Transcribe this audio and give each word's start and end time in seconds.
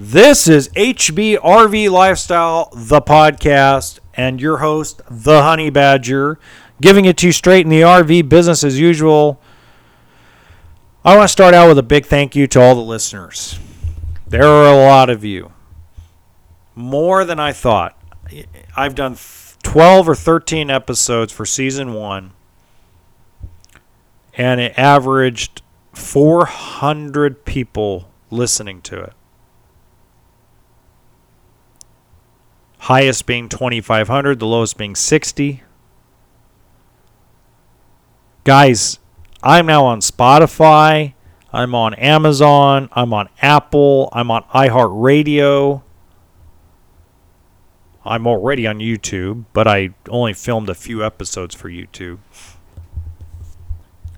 This 0.00 0.46
is 0.46 0.68
HBRV 0.76 1.90
Lifestyle, 1.90 2.70
the 2.72 3.02
podcast, 3.02 3.98
and 4.14 4.40
your 4.40 4.58
host, 4.58 5.02
the 5.10 5.42
Honey 5.42 5.70
Badger, 5.70 6.38
giving 6.80 7.04
it 7.04 7.16
to 7.16 7.26
you 7.26 7.32
straight 7.32 7.66
in 7.66 7.68
the 7.68 7.80
RV 7.80 8.28
business 8.28 8.62
as 8.62 8.78
usual. 8.78 9.40
I 11.04 11.16
want 11.16 11.24
to 11.24 11.32
start 11.32 11.52
out 11.52 11.66
with 11.66 11.78
a 11.78 11.82
big 11.82 12.06
thank 12.06 12.36
you 12.36 12.46
to 12.46 12.60
all 12.60 12.76
the 12.76 12.80
listeners. 12.80 13.58
There 14.24 14.46
are 14.46 14.72
a 14.72 14.76
lot 14.76 15.10
of 15.10 15.24
you, 15.24 15.50
more 16.76 17.24
than 17.24 17.40
I 17.40 17.52
thought. 17.52 18.00
I've 18.76 18.94
done 18.94 19.16
12 19.64 20.10
or 20.10 20.14
13 20.14 20.70
episodes 20.70 21.32
for 21.32 21.44
season 21.44 21.92
one, 21.92 22.30
and 24.34 24.60
it 24.60 24.78
averaged 24.78 25.60
400 25.92 27.44
people 27.44 28.08
listening 28.30 28.80
to 28.82 29.02
it. 29.02 29.12
Highest 32.88 33.26
being 33.26 33.50
2500 33.50 34.38
the 34.38 34.46
lowest 34.46 34.78
being 34.78 34.96
60 34.96 35.62
guys 38.44 38.98
i'm 39.42 39.66
now 39.66 39.84
on 39.84 40.00
spotify 40.00 41.12
i'm 41.52 41.74
on 41.74 41.92
amazon 41.96 42.88
i'm 42.92 43.12
on 43.12 43.28
apple 43.42 44.08
i'm 44.14 44.30
on 44.30 44.42
iheartradio. 44.54 45.82
I'm 48.06 48.26
already 48.26 48.66
on 48.66 48.78
youtube 48.78 49.44
but 49.52 49.68
i 49.68 49.90
only 50.08 50.32
filmed 50.32 50.70
a 50.70 50.74
few 50.74 51.04
episodes 51.04 51.54
for 51.54 51.68
youtube. 51.68 52.20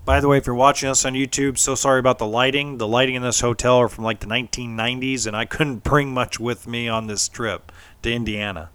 By 0.04 0.20
the 0.20 0.28
way 0.28 0.38
if 0.38 0.46
you're 0.46 0.54
watching 0.54 0.88
us 0.88 1.04
on 1.04 1.14
youtube 1.14 1.58
so 1.58 1.74
sorry 1.74 1.98
about 1.98 2.18
the 2.18 2.26
lighting. 2.26 2.78
The 2.78 2.86
lighting 2.86 3.16
in 3.16 3.22
this 3.22 3.40
hotel 3.40 3.78
are 3.78 3.88
from 3.88 4.04
like 4.04 4.20
the 4.20 4.28
1990s 4.28 5.26
and 5.26 5.36
i 5.36 5.44
couldn't 5.44 5.82
bring 5.82 6.14
much 6.14 6.38
with 6.38 6.68
me 6.68 6.88
on 6.88 7.08
this 7.08 7.28
trip 7.28 7.72
to 8.02 8.12
Indiana. 8.12 8.70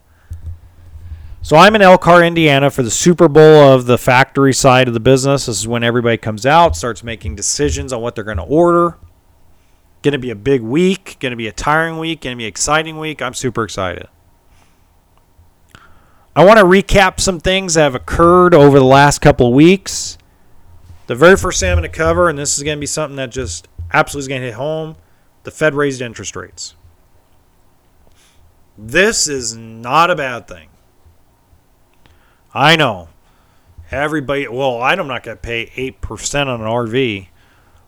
So 1.42 1.56
I'm 1.56 1.76
in 1.76 1.82
Elkhart, 1.84 2.26
Indiana 2.26 2.72
for 2.72 2.82
the 2.82 2.90
Super 2.90 3.28
Bowl 3.28 3.72
of 3.72 3.86
the 3.86 4.00
factory 4.00 4.54
side 4.54 4.88
of 4.88 4.96
the 4.96 5.00
business. 5.00 5.46
This 5.46 5.60
is 5.60 5.68
when 5.68 5.84
everybody 5.84 6.18
comes 6.18 6.46
out, 6.46 6.76
starts 6.76 7.04
making 7.04 7.36
decisions 7.36 7.94
on 7.94 8.02
what 8.02 8.16
they're 8.16 8.24
going 8.24 8.38
to 8.38 8.44
order. 8.44 8.98
Going 10.02 10.14
to 10.14 10.18
be 10.18 10.32
a 10.32 10.36
big 10.36 10.62
week, 10.62 11.18
going 11.20 11.32
to 11.32 11.36
be 11.36 11.48
a 11.48 11.52
tiring 11.52 12.00
week, 12.00 12.22
going 12.22 12.36
to 12.36 12.38
be 12.38 12.46
an 12.46 12.50
exciting 12.50 12.98
week. 12.98 13.22
I'm 13.22 13.36
super 13.36 13.64
excited. 13.64 14.08
I 16.36 16.44
want 16.44 16.58
to 16.60 16.66
recap 16.66 17.20
some 17.20 17.40
things 17.40 17.76
that 17.76 17.84
have 17.84 17.96
occurred 17.96 18.54
over 18.54 18.80
the 18.80 18.86
last 18.86 19.20
couple 19.20 19.48
of 19.48 19.54
weeks. 19.54 20.18
The 21.08 21.16
very 21.16 21.38
first 21.38 21.60
thing 21.60 21.72
I'm 21.72 21.78
going 21.78 21.90
to 21.90 21.96
cover, 21.96 22.28
and 22.28 22.40
this 22.40 22.58
is 22.58 22.64
going 22.64 22.78
to 22.78 22.82
be 22.82 22.88
something 22.88 23.18
that 23.18 23.30
just 23.30 23.68
absolutely 23.94 24.24
is 24.24 24.28
going 24.28 24.42
to 24.42 24.48
hit 24.48 24.56
home 24.56 24.96
the 25.44 25.52
Fed 25.52 25.76
raised 25.76 26.02
interest 26.02 26.36
rates. 26.36 26.76
This 28.78 29.28
is 29.28 29.56
not 29.56 30.10
a 30.10 30.16
bad 30.16 30.48
thing. 30.48 30.70
I 32.54 32.76
know. 32.76 33.10
Everybody, 33.92 34.48
well, 34.48 34.82
I'm 34.82 35.08
not 35.08 35.24
going 35.24 35.38
to 35.38 35.42
pay 35.42 35.68
8% 35.68 36.48
on 36.48 36.62
an 36.62 36.68
RV. 36.68 37.28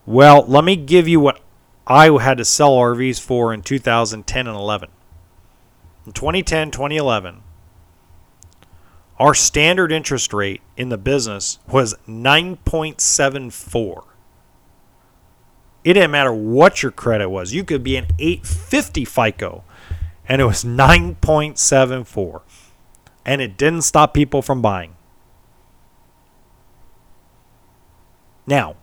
Well, 0.05 0.45
let 0.47 0.63
me 0.63 0.75
give 0.75 1.07
you 1.07 1.19
what 1.19 1.41
I 1.85 2.09
had 2.21 2.37
to 2.37 2.45
sell 2.45 2.75
RVs 2.75 3.19
for 3.19 3.53
in 3.53 3.61
2010 3.61 4.47
and 4.47 4.55
11. 4.55 4.89
In 6.05 6.13
2010, 6.13 6.71
2011, 6.71 7.41
our 9.19 9.33
standard 9.33 9.91
interest 9.91 10.31
rate 10.33 10.61
in 10.77 10.89
the 10.89 10.97
business 10.97 11.59
was 11.67 11.95
9.74. 12.07 14.03
It 15.83 15.93
didn't 15.93 16.11
matter 16.11 16.33
what 16.33 16.83
your 16.83 16.91
credit 16.91 17.29
was. 17.29 17.53
You 17.53 17.63
could 17.63 17.83
be 17.83 17.95
an 17.97 18.07
850 18.19 19.05
FICO 19.05 19.63
and 20.27 20.41
it 20.41 20.45
was 20.45 20.63
9.74. 20.63 22.41
And 23.25 23.41
it 23.41 23.57
didn't 23.57 23.81
stop 23.81 24.13
people 24.13 24.41
from 24.41 24.61
buying. 24.61 24.95
Now, 28.45 28.75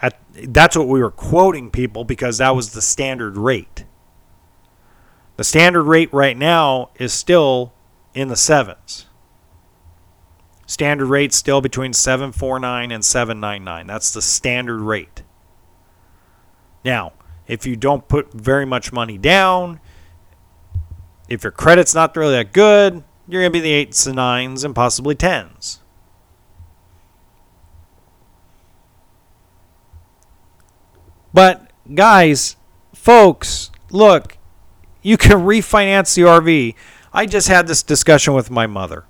at, 0.00 0.18
that's 0.32 0.76
what 0.76 0.88
we 0.88 1.00
were 1.00 1.10
quoting 1.10 1.70
people 1.70 2.04
because 2.04 2.38
that 2.38 2.54
was 2.54 2.72
the 2.72 2.82
standard 2.82 3.36
rate. 3.36 3.84
The 5.36 5.44
standard 5.44 5.84
rate 5.84 6.12
right 6.12 6.36
now 6.36 6.90
is 6.96 7.12
still 7.12 7.72
in 8.14 8.28
the 8.28 8.36
sevens. 8.36 9.06
Standard 10.66 11.06
rate 11.06 11.32
still 11.32 11.60
between 11.60 11.92
749 11.92 12.92
and 12.92 13.04
799. 13.04 13.86
That's 13.86 14.12
the 14.12 14.22
standard 14.22 14.80
rate. 14.80 15.22
Now, 16.84 17.12
if 17.46 17.66
you 17.66 17.76
don't 17.76 18.06
put 18.08 18.32
very 18.32 18.64
much 18.64 18.92
money 18.92 19.18
down, 19.18 19.80
if 21.28 21.42
your 21.42 21.52
credit's 21.52 21.94
not 21.94 22.16
really 22.16 22.34
that 22.34 22.52
good, 22.52 23.02
you're 23.28 23.42
going 23.42 23.52
to 23.52 23.58
be 23.58 23.60
the 23.60 23.72
eights 23.72 24.06
and 24.06 24.16
nines 24.16 24.64
and 24.64 24.74
possibly 24.74 25.14
tens. 25.14 25.80
But, 31.32 31.70
guys, 31.94 32.56
folks, 32.92 33.70
look, 33.90 34.36
you 35.00 35.16
can 35.16 35.38
refinance 35.38 36.14
the 36.14 36.22
RV. 36.22 36.74
I 37.12 37.26
just 37.26 37.48
had 37.48 37.66
this 37.66 37.82
discussion 37.82 38.34
with 38.34 38.50
my 38.50 38.66
mother. 38.66 39.06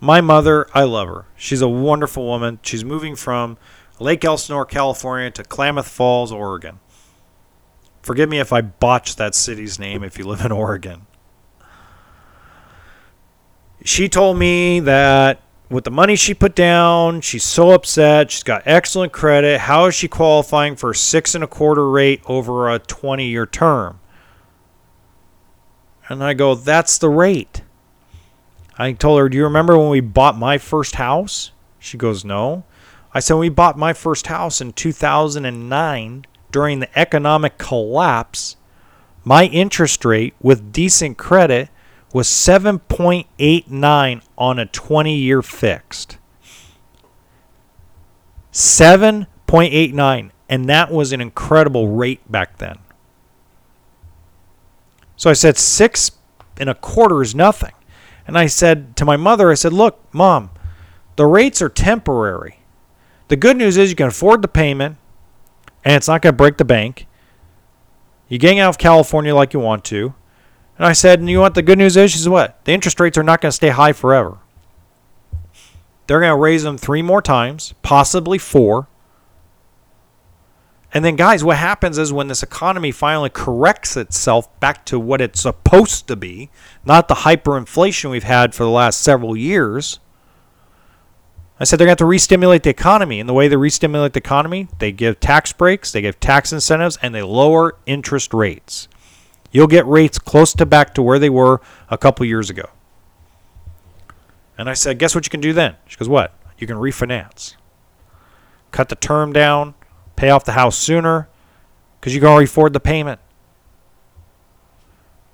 My 0.00 0.20
mother, 0.20 0.68
I 0.74 0.84
love 0.84 1.08
her. 1.08 1.26
She's 1.36 1.62
a 1.62 1.68
wonderful 1.68 2.26
woman. 2.26 2.60
She's 2.62 2.84
moving 2.84 3.16
from 3.16 3.56
Lake 3.98 4.24
Elsinore, 4.24 4.66
California 4.66 5.30
to 5.32 5.42
Klamath 5.42 5.88
Falls, 5.88 6.30
Oregon. 6.30 6.78
Forgive 8.02 8.28
me 8.28 8.38
if 8.38 8.52
I 8.52 8.60
botched 8.60 9.16
that 9.18 9.34
city's 9.34 9.78
name 9.78 10.04
if 10.04 10.18
you 10.18 10.26
live 10.26 10.44
in 10.44 10.52
Oregon 10.52 11.06
she 13.84 14.08
told 14.08 14.38
me 14.38 14.80
that 14.80 15.42
with 15.68 15.84
the 15.84 15.90
money 15.90 16.16
she 16.16 16.32
put 16.32 16.54
down, 16.54 17.20
she's 17.20 17.44
so 17.44 17.70
upset. 17.70 18.30
She's 18.30 18.42
got 18.42 18.62
excellent 18.64 19.12
credit. 19.12 19.60
How 19.60 19.86
is 19.86 19.94
she 19.94 20.08
qualifying 20.08 20.74
for 20.74 20.94
six 20.94 21.34
and 21.34 21.44
a 21.44 21.46
quarter 21.46 21.88
rate 21.90 22.22
over 22.24 22.70
a 22.70 22.78
20 22.78 23.26
year 23.26 23.46
term? 23.46 24.00
And 26.08 26.24
I 26.24 26.32
go, 26.32 26.54
that's 26.54 26.96
the 26.96 27.10
rate. 27.10 27.62
I 28.78 28.92
told 28.92 29.20
her, 29.20 29.28
do 29.28 29.36
you 29.36 29.44
remember 29.44 29.78
when 29.78 29.90
we 29.90 30.00
bought 30.00 30.36
my 30.38 30.58
first 30.58 30.96
house? 30.96 31.52
She 31.78 31.98
goes, 31.98 32.24
no. 32.24 32.64
I 33.12 33.20
said, 33.20 33.34
we 33.34 33.48
bought 33.50 33.78
my 33.78 33.92
first 33.92 34.26
house 34.26 34.60
in 34.60 34.72
2009 34.72 36.24
during 36.50 36.80
the 36.80 36.98
economic 36.98 37.58
collapse. 37.58 38.56
My 39.24 39.44
interest 39.44 40.04
rate 40.04 40.34
with 40.40 40.72
decent 40.72 41.18
credit 41.18 41.68
was 42.14 42.28
7.89 42.28 44.22
on 44.38 44.58
a 44.60 44.66
20 44.66 45.16
year 45.16 45.42
fixed. 45.42 46.16
7.89. 48.52 50.30
And 50.48 50.68
that 50.68 50.92
was 50.92 51.12
an 51.12 51.20
incredible 51.20 51.88
rate 51.88 52.30
back 52.30 52.58
then. 52.58 52.78
So 55.16 55.28
I 55.28 55.32
said, 55.32 55.58
six 55.58 56.12
and 56.56 56.70
a 56.70 56.74
quarter 56.74 57.20
is 57.20 57.34
nothing. 57.34 57.72
And 58.28 58.38
I 58.38 58.46
said 58.46 58.96
to 58.96 59.04
my 59.04 59.16
mother, 59.16 59.50
I 59.50 59.54
said, 59.54 59.72
look, 59.72 59.98
mom, 60.14 60.50
the 61.16 61.26
rates 61.26 61.60
are 61.60 61.68
temporary. 61.68 62.60
The 63.26 63.36
good 63.36 63.56
news 63.56 63.76
is 63.76 63.90
you 63.90 63.96
can 63.96 64.06
afford 64.06 64.40
the 64.42 64.48
payment 64.48 64.98
and 65.84 65.96
it's 65.96 66.06
not 66.06 66.22
going 66.22 66.32
to 66.32 66.36
break 66.36 66.58
the 66.58 66.64
bank. 66.64 67.08
You're 68.28 68.38
getting 68.38 68.60
out 68.60 68.68
of 68.68 68.78
California 68.78 69.34
like 69.34 69.52
you 69.52 69.58
want 69.58 69.84
to. 69.86 70.14
And 70.76 70.86
I 70.86 70.92
said, 70.92 71.20
and 71.20 71.30
you 71.30 71.40
what 71.40 71.54
the 71.54 71.62
good 71.62 71.78
news 71.78 71.96
is? 71.96 72.10
She 72.10 72.18
said, 72.18 72.32
what? 72.32 72.64
The 72.64 72.72
interest 72.72 72.98
rates 72.98 73.16
are 73.16 73.22
not 73.22 73.40
going 73.40 73.50
to 73.50 73.56
stay 73.56 73.68
high 73.68 73.92
forever. 73.92 74.38
They're 76.06 76.20
going 76.20 76.32
to 76.32 76.36
raise 76.36 76.64
them 76.64 76.76
three 76.76 77.02
more 77.02 77.22
times, 77.22 77.74
possibly 77.82 78.38
four. 78.38 78.88
And 80.92 81.04
then, 81.04 81.16
guys, 81.16 81.42
what 81.42 81.56
happens 81.56 81.98
is 81.98 82.12
when 82.12 82.28
this 82.28 82.42
economy 82.42 82.92
finally 82.92 83.30
corrects 83.30 83.96
itself 83.96 84.48
back 84.60 84.84
to 84.86 84.98
what 84.98 85.20
it's 85.20 85.40
supposed 85.40 86.06
to 86.08 86.16
be, 86.16 86.50
not 86.84 87.08
the 87.08 87.14
hyperinflation 87.14 88.10
we've 88.10 88.22
had 88.22 88.54
for 88.54 88.64
the 88.64 88.70
last 88.70 89.00
several 89.00 89.36
years. 89.36 89.98
I 91.58 91.64
said 91.64 91.78
they're 91.78 91.86
going 91.86 91.96
to 91.96 92.02
have 92.02 92.06
to 92.06 92.10
re-stimulate 92.10 92.64
the 92.64 92.70
economy. 92.70 93.18
And 93.18 93.28
the 93.28 93.32
way 93.32 93.48
they 93.48 93.56
re-stimulate 93.56 94.12
the 94.12 94.20
economy, 94.20 94.68
they 94.78 94.92
give 94.92 95.18
tax 95.20 95.52
breaks, 95.52 95.90
they 95.90 96.02
give 96.02 96.20
tax 96.20 96.52
incentives, 96.52 96.98
and 97.00 97.14
they 97.14 97.22
lower 97.22 97.76
interest 97.86 98.34
rates 98.34 98.88
you'll 99.54 99.68
get 99.68 99.86
rates 99.86 100.18
close 100.18 100.52
to 100.52 100.66
back 100.66 100.92
to 100.94 101.00
where 101.00 101.18
they 101.18 101.30
were 101.30 101.62
a 101.88 101.96
couple 101.96 102.26
years 102.26 102.50
ago. 102.50 102.68
And 104.58 104.68
I 104.68 104.74
said, 104.74 104.98
guess 104.98 105.14
what 105.14 105.24
you 105.24 105.30
can 105.30 105.40
do 105.40 105.52
then? 105.52 105.76
She 105.86 105.96
goes, 105.96 106.08
what? 106.08 106.34
You 106.58 106.66
can 106.66 106.76
refinance. 106.76 107.54
Cut 108.72 108.88
the 108.88 108.96
term 108.96 109.32
down, 109.32 109.74
pay 110.16 110.30
off 110.30 110.44
the 110.44 110.52
house 110.52 110.76
sooner, 110.76 111.28
because 111.98 112.14
you 112.14 112.20
can 112.20 112.28
already 112.28 112.46
afford 112.46 112.72
the 112.72 112.80
payment. 112.80 113.20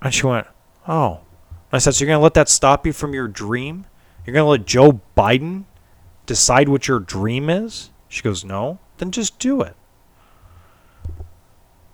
And 0.02 0.14
she 0.14 0.26
went, 0.26 0.46
oh. 0.86 1.20
I 1.72 1.78
said, 1.78 1.94
so 1.94 2.04
you're 2.04 2.08
going 2.08 2.18
to 2.18 2.22
let 2.22 2.34
that 2.34 2.48
stop 2.48 2.86
you 2.86 2.92
from 2.92 3.14
your 3.14 3.28
dream? 3.28 3.86
You're 4.26 4.34
going 4.34 4.44
to 4.44 4.50
let 4.50 4.66
Joe 4.66 5.00
Biden 5.16 5.64
decide 6.26 6.68
what 6.68 6.88
your 6.88 7.00
dream 7.00 7.48
is? 7.48 7.90
She 8.08 8.22
goes, 8.22 8.44
no. 8.44 8.80
Then 8.98 9.12
just 9.12 9.38
do 9.38 9.62
it. 9.62 9.76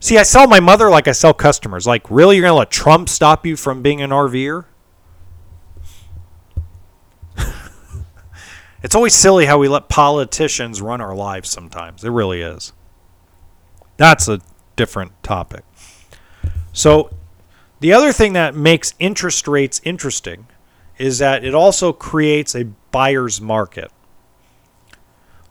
See, 0.06 0.19
I 0.19 0.23
sell 0.23 0.47
my 0.47 0.61
mother 0.61 0.88
like 0.88 1.08
I 1.08 1.11
sell 1.11 1.35
customers. 1.35 1.85
Like, 1.85 2.08
really, 2.08 2.37
you're 2.37 2.44
gonna 2.44 2.55
let 2.55 2.70
Trump 2.70 3.08
stop 3.08 3.44
you 3.44 3.56
from 3.56 3.82
being 3.82 4.00
an 4.00 4.11
RVer? 4.11 4.64
it's 8.85 8.94
always 8.94 9.14
silly 9.14 9.47
how 9.47 9.58
we 9.58 9.67
let 9.67 9.88
politicians 9.88 10.81
run 10.81 11.00
our 11.00 11.12
lives. 11.12 11.50
Sometimes 11.50 12.05
it 12.05 12.11
really 12.11 12.41
is. 12.41 12.73
That's 13.97 14.29
a 14.29 14.38
different 14.76 15.11
topic. 15.25 15.64
So, 16.73 17.11
the 17.81 17.93
other 17.93 18.12
thing 18.12 18.35
that 18.35 18.55
makes 18.55 18.94
interest 19.00 19.49
rates 19.49 19.81
interesting 19.82 20.47
is 20.99 21.19
that 21.19 21.44
it 21.44 21.53
also 21.53 21.93
creates 21.93 22.55
a 22.55 22.67
buyer's 22.93 23.41
market. 23.41 23.91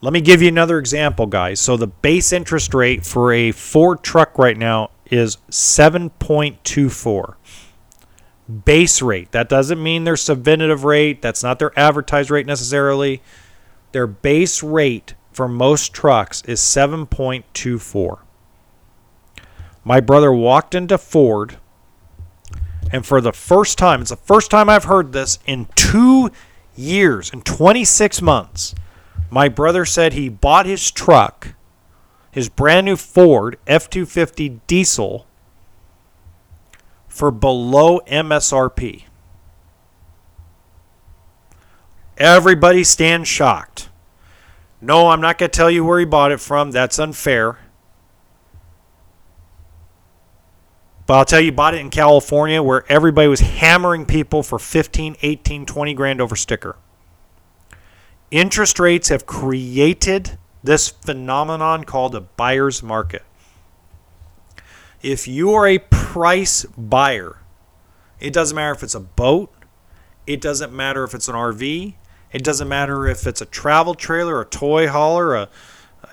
Let 0.06 0.14
me 0.14 0.22
give 0.22 0.40
you 0.44 0.50
another 0.50 0.78
example, 0.78 1.26
guys. 1.26 1.60
So 1.60 1.78
the 1.78 1.88
base 1.88 2.32
interest 2.32 2.76
rate 2.76 3.04
for 3.04 3.34
a 3.34 3.52
Ford 3.52 4.04
truck 4.04 4.38
right 4.38 4.56
now 4.56 4.92
is 5.10 5.38
7.24. 5.50 7.36
Base 8.64 9.02
rate. 9.02 9.32
That 9.32 9.50
doesn't 9.50 9.82
mean 9.82 10.04
their 10.04 10.14
subventive 10.14 10.84
rate. 10.84 11.24
That's 11.24 11.42
not 11.42 11.58
their 11.58 11.72
advertised 11.76 12.30
rate 12.30 12.46
necessarily. 12.46 13.24
Their 13.94 14.06
base 14.06 14.62
rate 14.62 15.16
for 15.32 15.48
most 15.48 15.92
trucks 15.92 16.44
is 16.44 16.60
7.24. 16.60 18.20
My 19.84 20.00
brother 20.02 20.32
walked 20.32 20.76
into 20.76 21.00
Ford, 21.00 21.58
and 22.92 23.04
for 23.04 23.22
the 23.22 23.34
first 23.34 23.80
time, 23.80 24.02
it's 24.02 24.12
the 24.12 24.18
first 24.18 24.52
time 24.52 24.70
I've 24.70 24.84
heard 24.84 25.14
this 25.14 25.40
in 25.48 25.68
two 25.74 26.30
years, 26.76 27.34
in 27.34 27.42
26 27.42 28.22
months 28.22 28.76
my 29.30 29.50
brother 29.50 29.86
said 29.86 30.14
he 30.14 30.30
bought 30.30 30.66
his 30.66 30.92
truck, 30.92 31.56
his 32.32 32.50
brand 32.50 32.86
new 32.86 32.96
Ford 32.96 33.58
F 33.68 33.90
250 33.90 34.62
diesel, 34.68 35.28
for 37.08 37.32
below 37.32 38.00
MSRP. 38.08 39.04
Everybody 42.18 42.84
stands 42.84 43.28
shocked. 43.28 43.90
No, 44.80 45.10
I'm 45.10 45.22
not 45.22 45.38
going 45.38 45.50
to 45.50 45.58
tell 45.58 45.72
you 45.72 45.84
where 45.84 46.00
he 46.00 46.06
bought 46.06 46.32
it 46.32 46.40
from. 46.40 46.72
That's 46.72 47.00
unfair. 47.00 47.58
But 51.06 51.14
I'll 51.16 51.26
tell 51.26 51.42
you, 51.42 51.52
bought 51.52 51.76
it 51.76 51.82
in 51.82 51.90
California 51.90 52.62
where 52.64 52.90
everybody 52.92 53.28
was 53.28 53.40
hammering 53.40 54.06
people 54.06 54.44
for 54.44 54.58
15, 54.58 55.18
18, 55.22 55.66
20 55.66 55.94
grand 55.94 56.22
over 56.22 56.36
sticker. 56.36 56.78
Interest 58.36 58.78
rates 58.80 59.08
have 59.08 59.26
created 59.26 60.38
this 60.62 60.90
phenomenon 60.90 61.86
called 61.86 62.14
a 62.16 62.20
buyer's 62.20 62.84
market. 62.84 63.24
If 65.02 65.26
you 65.26 65.54
are 65.54 65.66
a 65.66 65.78
price 65.78 66.66
buyer, 66.78 67.38
it 68.20 68.34
doesn't 68.34 68.54
matter 68.54 68.74
if 68.74 68.84
it's 68.84 68.94
a 68.94 69.00
boat, 69.00 69.54
it 70.28 70.42
doesn't 70.42 70.74
matter 70.74 71.06
if 71.06 71.14
it's 71.14 71.30
an 71.30 71.36
RV, 71.36 71.96
it 72.34 72.44
doesn't 72.44 72.68
matter 72.68 73.08
if 73.08 73.26
it's 73.26 73.40
a 73.40 73.46
travel 73.46 73.94
trailer, 73.96 74.42
a 74.42 74.46
toy 74.46 74.90
hauler, 74.90 75.34
a, 75.34 75.50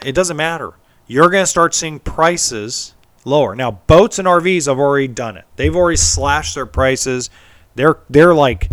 it 0.04 0.14
doesn't 0.14 0.36
matter. 0.36 0.74
You're 1.08 1.28
going 1.28 1.42
to 1.42 1.48
start 1.48 1.74
seeing 1.74 1.98
prices 1.98 2.94
lower. 3.24 3.56
Now, 3.56 3.72
boats 3.72 4.20
and 4.20 4.28
RVs 4.28 4.66
have 4.66 4.78
already 4.78 5.08
done 5.08 5.36
it. 5.36 5.46
They've 5.56 5.74
already 5.74 5.96
slashed 5.96 6.54
their 6.54 6.66
prices. 6.66 7.30
They're 7.74 7.98
they're 8.08 8.32
like 8.32 8.70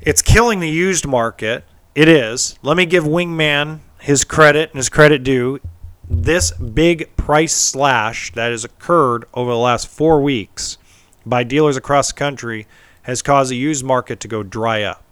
it's 0.00 0.20
killing 0.20 0.58
the 0.58 0.68
used 0.68 1.06
market 1.06 1.64
it 1.94 2.08
is. 2.08 2.58
Let 2.62 2.76
me 2.76 2.86
give 2.86 3.04
Wingman 3.04 3.80
his 4.00 4.24
credit 4.24 4.70
and 4.70 4.78
his 4.78 4.88
credit 4.88 5.22
due. 5.22 5.60
This 6.08 6.50
big 6.52 7.16
price 7.16 7.54
slash 7.54 8.32
that 8.32 8.50
has 8.50 8.64
occurred 8.64 9.24
over 9.32 9.50
the 9.50 9.58
last 9.58 9.88
four 9.88 10.20
weeks 10.20 10.76
by 11.24 11.44
dealers 11.44 11.76
across 11.76 12.08
the 12.08 12.18
country 12.18 12.66
has 13.02 13.22
caused 13.22 13.50
the 13.50 13.56
used 13.56 13.84
market 13.84 14.20
to 14.20 14.28
go 14.28 14.42
dry 14.42 14.82
up. 14.82 15.02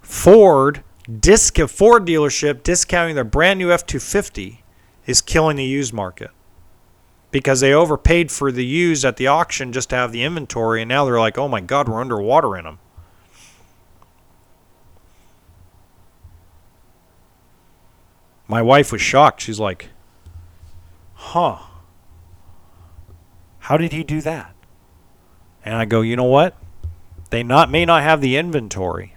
Ford 0.00 0.82
disc 1.20 1.56
Ford 1.58 2.04
dealership 2.04 2.62
discounting 2.62 3.14
their 3.14 3.24
brand 3.24 3.58
new 3.58 3.68
F250 3.68 4.58
is 5.06 5.20
killing 5.22 5.56
the 5.56 5.64
used 5.64 5.92
market 5.92 6.30
because 7.30 7.60
they 7.60 7.72
overpaid 7.72 8.30
for 8.30 8.50
the 8.50 8.64
used 8.64 9.04
at 9.04 9.16
the 9.16 9.26
auction 9.26 9.72
just 9.72 9.90
to 9.90 9.96
have 9.96 10.12
the 10.12 10.22
inventory 10.22 10.82
and 10.82 10.88
now 10.88 11.04
they're 11.04 11.20
like, 11.20 11.38
"Oh 11.38 11.48
my 11.48 11.60
god, 11.60 11.88
we're 11.88 12.00
underwater 12.00 12.56
in 12.56 12.64
them." 12.64 12.78
My 18.48 18.62
wife 18.62 18.90
was 18.90 19.02
shocked. 19.02 19.42
She's 19.42 19.60
like, 19.60 19.90
huh. 21.14 21.58
How 23.58 23.76
did 23.76 23.92
he 23.92 24.02
do 24.02 24.22
that? 24.22 24.54
And 25.64 25.76
I 25.76 25.84
go, 25.84 26.00
you 26.00 26.16
know 26.16 26.24
what? 26.24 26.56
They 27.30 27.42
not 27.42 27.70
may 27.70 27.84
not 27.84 28.02
have 28.02 28.22
the 28.22 28.38
inventory, 28.38 29.14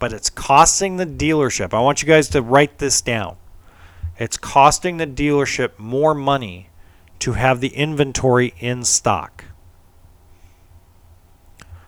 but 0.00 0.12
it's 0.12 0.28
costing 0.28 0.96
the 0.96 1.06
dealership. 1.06 1.72
I 1.72 1.80
want 1.80 2.02
you 2.02 2.08
guys 2.08 2.28
to 2.30 2.42
write 2.42 2.78
this 2.78 3.00
down. 3.00 3.36
It's 4.18 4.36
costing 4.36 4.96
the 4.96 5.06
dealership 5.06 5.78
more 5.78 6.14
money 6.14 6.70
to 7.20 7.34
have 7.34 7.60
the 7.60 7.68
inventory 7.68 8.54
in 8.58 8.82
stock. 8.82 9.44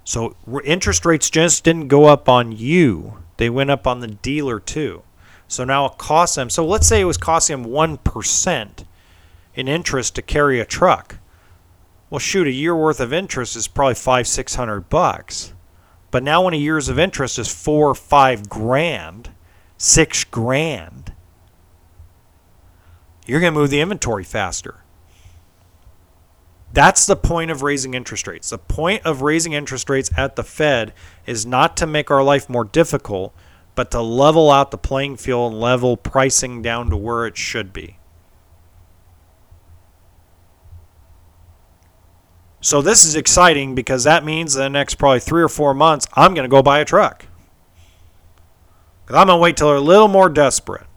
So 0.04 0.36
interest 0.64 1.04
rates 1.04 1.28
just 1.28 1.64
didn't 1.64 1.88
go 1.88 2.04
up 2.04 2.28
on 2.28 2.52
you, 2.52 3.18
they 3.38 3.50
went 3.50 3.70
up 3.70 3.86
on 3.86 4.00
the 4.00 4.08
dealer 4.08 4.60
too. 4.60 5.02
So 5.48 5.64
now 5.64 5.86
it 5.86 5.98
costs 5.98 6.36
them. 6.36 6.50
So 6.50 6.64
let's 6.64 6.86
say 6.86 7.00
it 7.00 7.04
was 7.04 7.16
costing 7.16 7.62
them 7.62 7.72
1% 7.72 8.84
in 9.54 9.66
interest 9.66 10.14
to 10.14 10.22
carry 10.22 10.60
a 10.60 10.64
truck. 10.64 11.16
Well, 12.10 12.18
shoot, 12.18 12.46
a 12.46 12.52
year 12.52 12.76
worth 12.76 13.00
of 13.00 13.12
interest 13.12 13.56
is 13.56 13.68
probably 13.68 13.94
five, 13.94 14.26
six 14.26 14.54
hundred 14.54 14.88
bucks. 14.88 15.52
But 16.10 16.22
now 16.22 16.44
when 16.44 16.54
a 16.54 16.58
year's 16.58 16.88
of 16.88 16.98
interest 16.98 17.38
is 17.38 17.52
four 17.52 17.94
five 17.94 18.48
grand, 18.48 19.30
six 19.76 20.24
grand, 20.24 21.12
you're 23.26 23.40
going 23.40 23.52
to 23.52 23.58
move 23.58 23.70
the 23.70 23.80
inventory 23.80 24.24
faster. 24.24 24.76
That's 26.72 27.04
the 27.04 27.16
point 27.16 27.50
of 27.50 27.62
raising 27.62 27.94
interest 27.94 28.26
rates. 28.26 28.50
The 28.50 28.58
point 28.58 29.04
of 29.04 29.22
raising 29.22 29.52
interest 29.52 29.90
rates 29.90 30.10
at 30.16 30.36
the 30.36 30.44
Fed 30.44 30.92
is 31.26 31.44
not 31.44 31.76
to 31.78 31.86
make 31.86 32.10
our 32.10 32.22
life 32.22 32.48
more 32.48 32.64
difficult, 32.64 33.34
but 33.78 33.92
to 33.92 34.02
level 34.02 34.50
out 34.50 34.72
the 34.72 34.76
playing 34.76 35.16
field 35.16 35.52
and 35.52 35.60
level 35.60 35.96
pricing 35.96 36.60
down 36.60 36.90
to 36.90 36.96
where 36.96 37.28
it 37.28 37.36
should 37.36 37.72
be. 37.72 37.96
So 42.60 42.82
this 42.82 43.04
is 43.04 43.14
exciting 43.14 43.76
because 43.76 44.02
that 44.02 44.24
means 44.24 44.54
the 44.54 44.68
next 44.68 44.96
probably 44.96 45.20
three 45.20 45.44
or 45.44 45.48
four 45.48 45.74
months, 45.74 46.08
I'm 46.14 46.34
going 46.34 46.42
to 46.42 46.50
go 46.50 46.60
buy 46.60 46.80
a 46.80 46.84
truck. 46.84 47.26
Because 49.06 49.14
I'm 49.14 49.28
going 49.28 49.38
to 49.38 49.42
wait 49.42 49.56
till 49.56 49.68
they're 49.68 49.76
a 49.76 49.80
little 49.80 50.08
more 50.08 50.28
desperate. 50.28 50.88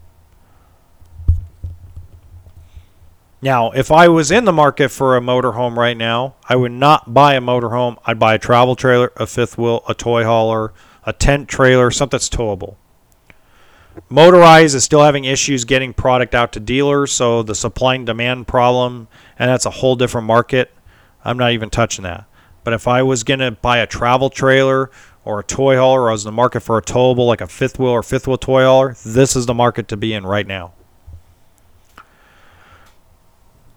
Now, 3.44 3.70
if 3.70 3.91
I 3.91 4.08
was 4.08 4.32
in 4.32 4.46
the 4.46 4.51
market 4.51 4.89
for 4.89 5.15
a 5.15 5.22
motorhome 5.22 5.77
right 5.77 5.96
now, 5.96 6.34
I 6.50 6.55
would 6.55 6.72
not 6.72 7.13
buy 7.13 7.36
a 7.36 7.41
motorhome. 7.41 8.00
I'd 8.08 8.17
buy 8.17 8.34
a 8.34 8.39
travel 8.39 8.75
trailer, 8.75 9.12
a 9.17 9.27
fifth 9.27 9.60
wheel, 9.60 9.84
a 9.88 9.94
toy 9.94 10.24
hauler, 10.24 10.74
a 11.03 11.13
tent 11.13 11.48
trailer, 11.48 11.91
something 11.91 12.17
that's 12.17 12.29
towable. 12.29 12.77
Motorized 14.10 14.75
is 14.75 14.83
still 14.83 15.03
having 15.03 15.25
issues 15.25 15.65
getting 15.65 15.93
product 15.93 16.33
out 16.36 16.53
to 16.53 16.60
dealers, 16.60 17.12
so 17.12 17.43
the 17.43 17.55
supply 17.55 17.95
and 17.95 18.05
demand 18.05 18.48
problem, 18.48 19.07
and 19.38 19.50
that's 19.50 19.65
a 19.65 19.69
whole 19.69 19.95
different 19.95 20.27
market. 20.27 20.71
I'm 21.24 21.38
not 21.38 21.51
even 21.51 21.69
touching 21.69 22.03
that. 22.03 22.25
But 22.63 22.74
if 22.74 22.88
I 22.88 23.03
was 23.03 23.24
going 23.24 23.39
to 23.39 23.51
buy 23.51 23.77
a 23.77 23.88
travel 23.88 24.29
trailer 24.29 24.91
or 25.25 25.39
a 25.39 25.43
toy 25.43 25.75
hauler, 25.75 26.01
or 26.01 26.10
I 26.10 26.13
was 26.13 26.25
in 26.25 26.29
the 26.29 26.36
market 26.36 26.62
for 26.62 26.77
a 26.77 26.81
towable 26.81 27.27
like 27.27 27.41
a 27.41 27.48
fifth 27.48 27.79
wheel 27.79 27.89
or 27.89 28.03
fifth 28.03 28.27
wheel 28.27 28.38
toy 28.38 28.63
hauler, 28.63 28.95
this 29.05 29.36
is 29.36 29.45
the 29.45 29.53
market 29.53 29.88
to 29.89 29.98
be 29.98 30.13
in 30.13 30.25
right 30.25 30.48
now. 30.48 30.74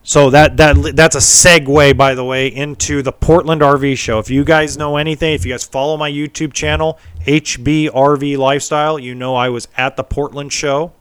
So 0.06 0.28
that 0.30 0.58
that 0.58 0.94
that's 0.94 1.16
a 1.16 1.18
segue, 1.18 1.96
by 1.96 2.14
the 2.14 2.24
way, 2.24 2.46
into 2.48 3.00
the 3.00 3.10
Portland 3.10 3.62
RV 3.62 3.96
show. 3.96 4.18
If 4.18 4.28
you 4.28 4.44
guys 4.44 4.76
know 4.76 4.98
anything, 4.98 5.32
if 5.32 5.46
you 5.46 5.52
guys 5.52 5.64
follow 5.64 5.96
my 5.96 6.10
YouTube 6.10 6.52
channel, 6.52 6.98
HBRV 7.22 8.36
Lifestyle, 8.36 8.98
you 8.98 9.14
know 9.14 9.34
I 9.34 9.48
was 9.48 9.66
at 9.78 9.96
the 9.96 10.04
Portland 10.04 10.52
show. 10.52 10.92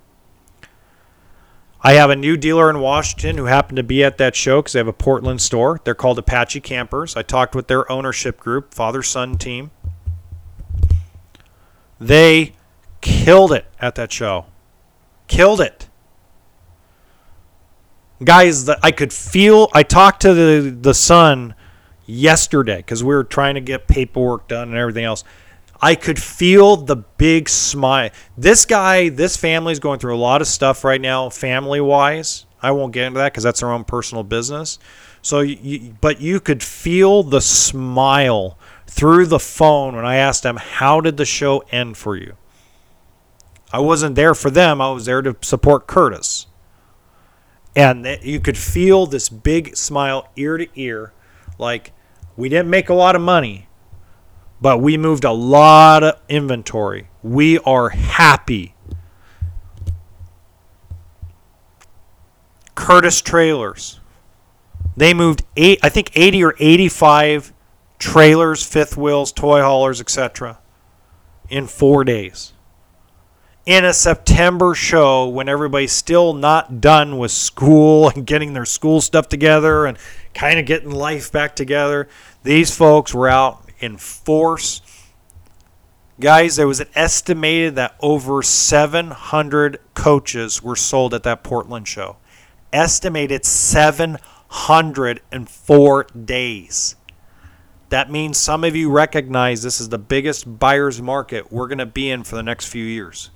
I 1.81 1.93
have 1.93 2.09
a 2.09 2.15
new 2.15 2.37
dealer 2.37 2.69
in 2.69 2.79
Washington 2.79 3.37
who 3.37 3.43
happened 3.43 3.75
to 3.75 3.83
be 3.83 4.05
at 4.05 4.17
that 4.19 4.37
show 4.37 4.61
because 4.61 4.71
they 4.71 4.79
have 4.79 4.87
a 4.87 4.93
Portland 4.93 5.41
store. 5.41 5.81
They're 5.83 5.93
called 5.93 6.17
Apache 6.17 6.61
Campers. 6.61 7.17
I 7.17 7.23
talked 7.23 7.55
with 7.55 7.67
their 7.67 7.91
ownership 7.91 8.39
group, 8.39 8.73
father 8.73 9.03
son 9.03 9.37
team. 9.37 9.71
They 11.99 12.53
killed 13.01 13.51
it 13.51 13.65
at 13.81 13.95
that 13.95 14.13
show. 14.13 14.45
Killed 15.27 15.59
it 15.59 15.89
guys 18.23 18.65
that 18.65 18.79
I 18.83 18.91
could 18.91 19.13
feel. 19.13 19.69
I 19.73 19.83
talked 19.83 20.21
to 20.23 20.33
the 20.33 20.69
the 20.69 20.93
son 20.93 21.55
yesterday 22.05 22.77
because 22.77 23.03
we 23.03 23.13
were 23.13 23.23
trying 23.23 23.55
to 23.55 23.61
get 23.61 23.87
paperwork 23.87 24.47
done 24.47 24.69
and 24.69 24.77
everything 24.77 25.05
else. 25.05 25.23
I 25.81 25.95
could 25.95 26.17
feel 26.17 26.77
the 26.77 26.95
big 26.95 27.49
smile. 27.49 28.09
This 28.37 28.65
guy, 28.65 29.09
this 29.09 29.35
family 29.35 29.73
is 29.73 29.79
going 29.79 29.99
through 29.99 30.15
a 30.15 30.17
lot 30.17 30.39
of 30.39 30.47
stuff 30.47 30.85
right 30.85 31.01
now, 31.01 31.29
family 31.29 31.81
wise. 31.81 32.45
I 32.61 32.71
won't 32.71 32.93
get 32.93 33.07
into 33.07 33.17
that 33.17 33.33
because 33.33 33.43
that's 33.43 33.59
their 33.59 33.71
own 33.71 33.83
personal 33.83 34.23
business. 34.23 34.79
So, 35.21 35.41
you, 35.41 35.95
but 35.99 36.21
you 36.21 36.39
could 36.39 36.63
feel 36.63 37.23
the 37.23 37.41
smile 37.41 38.57
through 38.87 39.25
the 39.25 39.39
phone 39.39 39.95
when 39.95 40.05
I 40.05 40.15
asked 40.15 40.43
them, 40.43 40.55
How 40.55 41.01
did 41.01 41.17
the 41.17 41.25
show 41.25 41.59
end 41.71 41.97
for 41.97 42.15
you? 42.15 42.37
I 43.73 43.79
wasn't 43.79 44.15
there 44.15 44.35
for 44.35 44.49
them, 44.49 44.79
I 44.79 44.91
was 44.91 45.05
there 45.05 45.21
to 45.21 45.35
support 45.41 45.87
Curtis. 45.87 46.47
And 47.75 48.05
you 48.21 48.39
could 48.39 48.57
feel 48.57 49.05
this 49.05 49.29
big 49.29 49.75
smile 49.75 50.29
ear 50.35 50.57
to 50.57 50.67
ear, 50.75 51.11
like 51.57 51.91
we 52.37 52.49
didn't 52.49 52.69
make 52.69 52.89
a 52.89 52.93
lot 52.93 53.15
of 53.15 53.21
money, 53.21 53.67
but 54.61 54.79
we 54.79 54.97
moved 54.97 55.23
a 55.23 55.31
lot 55.31 56.03
of 56.03 56.21
inventory. 56.29 57.07
We 57.23 57.57
are 57.59 57.89
happy. 57.89 58.75
Curtis 62.75 63.21
Trailers. 63.21 63.99
They 64.95 65.13
moved 65.13 65.43
eight, 65.55 65.79
I 65.81 65.89
think 65.89 66.11
80 66.15 66.43
or 66.43 66.55
85 66.59 67.53
trailers, 67.97 68.63
fifth 68.63 68.97
wheels, 68.97 69.31
toy 69.31 69.61
haulers, 69.61 69.99
etc. 69.99 70.59
in 71.49 71.67
four 71.67 72.03
days. 72.03 72.53
In 73.65 73.85
a 73.85 73.93
September 73.93 74.75
show 74.75 75.25
when 75.29 75.47
everybody's 75.47 75.93
still 75.93 76.33
not 76.33 76.81
done 76.81 77.17
with 77.17 77.31
school 77.31 78.09
and 78.09 78.25
getting 78.25 78.51
their 78.51 78.65
school 78.65 78.99
stuff 78.99 79.29
together 79.29 79.85
and 79.85 79.97
kind 80.33 80.59
of 80.59 80.65
getting 80.65 80.91
life 80.91 81.31
back 81.31 81.55
together, 81.55 82.09
these 82.43 82.75
folks 82.75 83.13
were 83.13 83.29
out 83.29 83.69
in 83.79 83.95
force. 83.95 84.81
Guys, 86.19 86.57
there 86.57 86.67
was 86.67 86.81
an 86.81 86.89
estimated 86.93 87.75
that 87.75 87.95
over 88.01 88.43
700 88.43 89.79
coaches 89.93 90.61
were 90.61 90.75
sold 90.75 91.13
at 91.13 91.23
that 91.23 91.41
Portland 91.41 91.87
show. 91.87 92.17
Estimated 92.73 93.45
704 93.45 96.03
days. 96.25 96.97
That 97.93 98.09
means 98.09 98.39
some 98.39 98.63
of 98.63 98.75
you 98.75 98.89
recognize 98.89 99.61
this 99.61 99.79
is 99.79 99.89
the 99.89 99.99
biggest 99.99 100.57
buyer's 100.57 100.99
market 100.99 101.51
we're 101.53 101.67
going 101.67 101.77
to 101.77 101.85
be 101.85 102.09
in 102.09 102.23
for 102.23 102.35
the 102.35 102.41
next 102.41 102.65
few 102.65 102.83
years. 102.83 103.29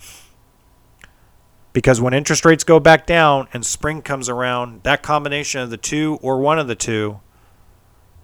Because 1.73 2.01
when 2.01 2.15
interest 2.15 2.43
rates 2.43 2.63
go 2.63 2.79
back 2.79 3.05
down 3.05 3.47
and 3.53 3.63
spring 3.63 4.01
comes 4.01 4.29
around, 4.29 4.81
that 4.81 5.03
combination 5.03 5.61
of 5.61 5.69
the 5.69 5.77
two 5.77 6.17
or 6.23 6.39
one 6.39 6.57
of 6.57 6.67
the 6.67 6.73
two, 6.73 7.19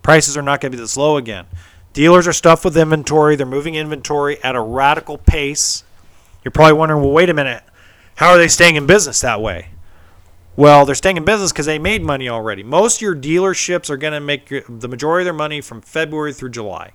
prices 0.02 0.36
are 0.36 0.42
not 0.42 0.60
going 0.60 0.72
to 0.72 0.76
be 0.76 0.82
this 0.82 0.98
low 0.98 1.18
again. 1.18 1.46
Dealers 1.94 2.28
are 2.28 2.34
stuffed 2.34 2.66
with 2.66 2.76
inventory. 2.76 3.36
They're 3.36 3.46
moving 3.46 3.76
inventory 3.76 4.44
at 4.44 4.56
a 4.56 4.60
radical 4.60 5.20
pace. 5.20 5.84
You're 6.44 6.52
probably 6.52 6.74
wondering, 6.74 7.04
well, 7.04 7.12
wait 7.12 7.30
a 7.30 7.36
minute. 7.36 7.62
How 8.16 8.30
are 8.30 8.40
they 8.40 8.48
staying 8.48 8.76
in 8.76 8.88
business 8.88 9.22
that 9.22 9.40
way? 9.40 9.68
Well, 10.56 10.86
they're 10.86 10.94
staying 10.96 11.18
in 11.18 11.26
business 11.26 11.52
because 11.52 11.66
they 11.66 11.80
made 11.80 12.04
money 12.04 12.30
already. 12.30 12.62
Most 12.62 12.98
of 12.98 13.02
your 13.02 13.16
dealerships 13.16 13.90
are 13.90 13.98
going 13.98 14.14
to 14.14 14.20
make 14.20 14.50
the 14.50 14.88
majority 14.88 15.24
of 15.24 15.26
their 15.26 15.34
money 15.34 15.62
from 15.62 15.82
February 15.82 16.32
through 16.32 16.52
July. 16.52 16.94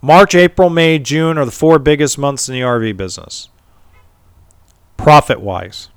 March, 0.00 0.34
April, 0.34 0.68
May, 0.68 0.98
June 0.98 1.38
are 1.38 1.44
the 1.44 1.50
four 1.50 1.78
biggest 1.78 2.18
months 2.18 2.48
in 2.48 2.54
the 2.54 2.60
RV 2.60 2.96
business, 2.96 3.48
profit 4.96 5.40
wise. 5.40 5.88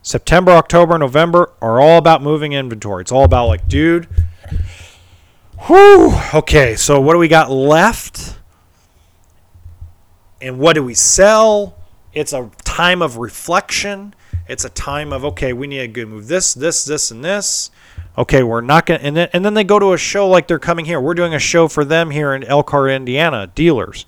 September, 0.00 0.52
October, 0.52 0.98
November 0.98 1.52
are 1.62 1.80
all 1.80 1.98
about 1.98 2.22
moving 2.22 2.52
inventory. 2.52 3.02
It's 3.02 3.12
all 3.12 3.24
about, 3.24 3.46
like, 3.46 3.68
dude, 3.68 4.06
whew, 5.66 6.14
okay, 6.34 6.76
so 6.76 7.00
what 7.00 7.14
do 7.14 7.18
we 7.18 7.28
got 7.28 7.50
left? 7.50 8.38
And 10.42 10.58
what 10.58 10.74
do 10.74 10.82
we 10.82 10.92
sell? 10.94 11.76
It's 12.14 12.32
a 12.32 12.50
time 12.64 13.02
of 13.02 13.16
reflection. 13.16 14.14
It's 14.48 14.64
a 14.64 14.70
time 14.70 15.12
of 15.12 15.24
okay, 15.24 15.52
we 15.52 15.66
need 15.66 15.78
to 15.78 15.88
good 15.88 16.08
move 16.08 16.28
this, 16.28 16.54
this, 16.54 16.84
this, 16.84 17.10
and 17.10 17.24
this. 17.24 17.70
Okay, 18.16 18.42
we're 18.42 18.60
not 18.60 18.86
gonna, 18.86 19.00
and 19.00 19.16
then 19.16 19.28
and 19.32 19.44
then 19.44 19.54
they 19.54 19.64
go 19.64 19.78
to 19.78 19.92
a 19.92 19.98
show 19.98 20.28
like 20.28 20.46
they're 20.46 20.58
coming 20.58 20.84
here. 20.84 21.00
We're 21.00 21.14
doing 21.14 21.34
a 21.34 21.38
show 21.38 21.66
for 21.66 21.84
them 21.84 22.10
here 22.10 22.32
in 22.34 22.44
Elkhart, 22.44 22.90
Indiana, 22.90 23.48
dealers. 23.48 24.06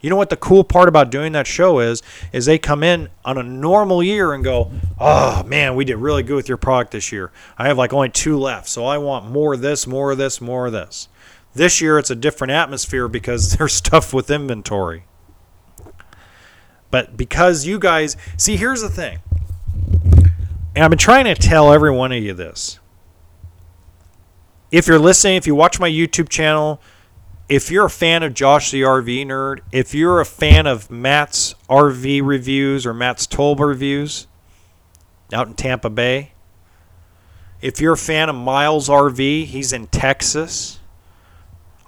You 0.00 0.10
know 0.10 0.16
what 0.16 0.30
the 0.30 0.36
cool 0.36 0.64
part 0.64 0.88
about 0.88 1.10
doing 1.10 1.32
that 1.32 1.46
show 1.46 1.80
is? 1.80 2.02
Is 2.32 2.46
they 2.46 2.58
come 2.58 2.82
in 2.82 3.08
on 3.24 3.38
a 3.38 3.42
normal 3.42 4.02
year 4.02 4.32
and 4.32 4.42
go, 4.42 4.70
"Oh 4.98 5.42
man, 5.44 5.74
we 5.74 5.84
did 5.84 5.96
really 5.96 6.22
good 6.22 6.36
with 6.36 6.48
your 6.48 6.56
product 6.56 6.92
this 6.92 7.12
year. 7.12 7.32
I 7.58 7.68
have 7.68 7.76
like 7.76 7.92
only 7.92 8.10
two 8.10 8.38
left, 8.38 8.68
so 8.68 8.86
I 8.86 8.96
want 8.98 9.30
more 9.30 9.54
of 9.54 9.60
this, 9.60 9.86
more 9.86 10.12
of 10.12 10.18
this, 10.18 10.40
more 10.40 10.66
of 10.66 10.72
this." 10.72 11.08
This 11.54 11.80
year 11.80 11.98
it's 11.98 12.10
a 12.10 12.16
different 12.16 12.52
atmosphere 12.52 13.08
because 13.08 13.52
there's 13.56 13.74
stuff 13.74 14.14
with 14.14 14.30
inventory. 14.30 15.04
But 16.94 17.16
because 17.16 17.66
you 17.66 17.80
guys 17.80 18.16
see, 18.36 18.56
here's 18.56 18.80
the 18.80 18.88
thing. 18.88 19.18
And 20.76 20.84
I've 20.84 20.90
been 20.90 20.96
trying 20.96 21.24
to 21.24 21.34
tell 21.34 21.72
every 21.72 21.90
one 21.90 22.12
of 22.12 22.22
you 22.22 22.34
this. 22.34 22.78
If 24.70 24.86
you're 24.86 25.00
listening, 25.00 25.34
if 25.34 25.44
you 25.44 25.56
watch 25.56 25.80
my 25.80 25.90
YouTube 25.90 26.28
channel, 26.28 26.80
if 27.48 27.68
you're 27.68 27.86
a 27.86 27.90
fan 27.90 28.22
of 28.22 28.32
Josh 28.32 28.70
the 28.70 28.82
RV 28.82 29.26
Nerd, 29.26 29.58
if 29.72 29.92
you're 29.92 30.20
a 30.20 30.24
fan 30.24 30.68
of 30.68 30.88
Matt's 30.88 31.56
RV 31.68 32.24
reviews 32.24 32.86
or 32.86 32.94
Matt's 32.94 33.26
Towable 33.26 33.66
reviews 33.66 34.28
out 35.32 35.48
in 35.48 35.54
Tampa 35.54 35.90
Bay, 35.90 36.30
if 37.60 37.80
you're 37.80 37.94
a 37.94 37.96
fan 37.96 38.28
of 38.28 38.36
Miles 38.36 38.88
RV, 38.88 39.46
he's 39.46 39.72
in 39.72 39.88
Texas. 39.88 40.78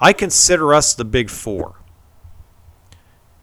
I 0.00 0.12
consider 0.12 0.74
us 0.74 0.94
the 0.94 1.04
big 1.04 1.30
four 1.30 1.75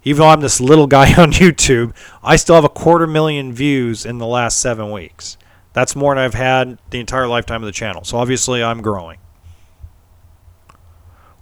even 0.03 0.21
though 0.21 0.29
I'm 0.29 0.41
this 0.41 0.59
little 0.59 0.87
guy 0.87 1.13
on 1.21 1.31
YouTube, 1.31 1.95
I 2.21 2.35
still 2.35 2.55
have 2.55 2.65
a 2.65 2.69
quarter 2.69 3.07
million 3.07 3.53
views 3.53 4.05
in 4.05 4.17
the 4.17 4.27
last 4.27 4.59
seven 4.59 4.91
weeks. 4.91 5.37
That's 5.73 5.95
more 5.95 6.13
than 6.13 6.23
I've 6.23 6.33
had 6.35 6.77
the 6.91 6.99
entire 6.99 7.27
lifetime 7.27 7.63
of 7.63 7.65
the 7.65 7.71
channel. 7.71 8.03
So 8.03 8.17
obviously, 8.17 8.63
I'm 8.63 8.81
growing. 8.81 9.17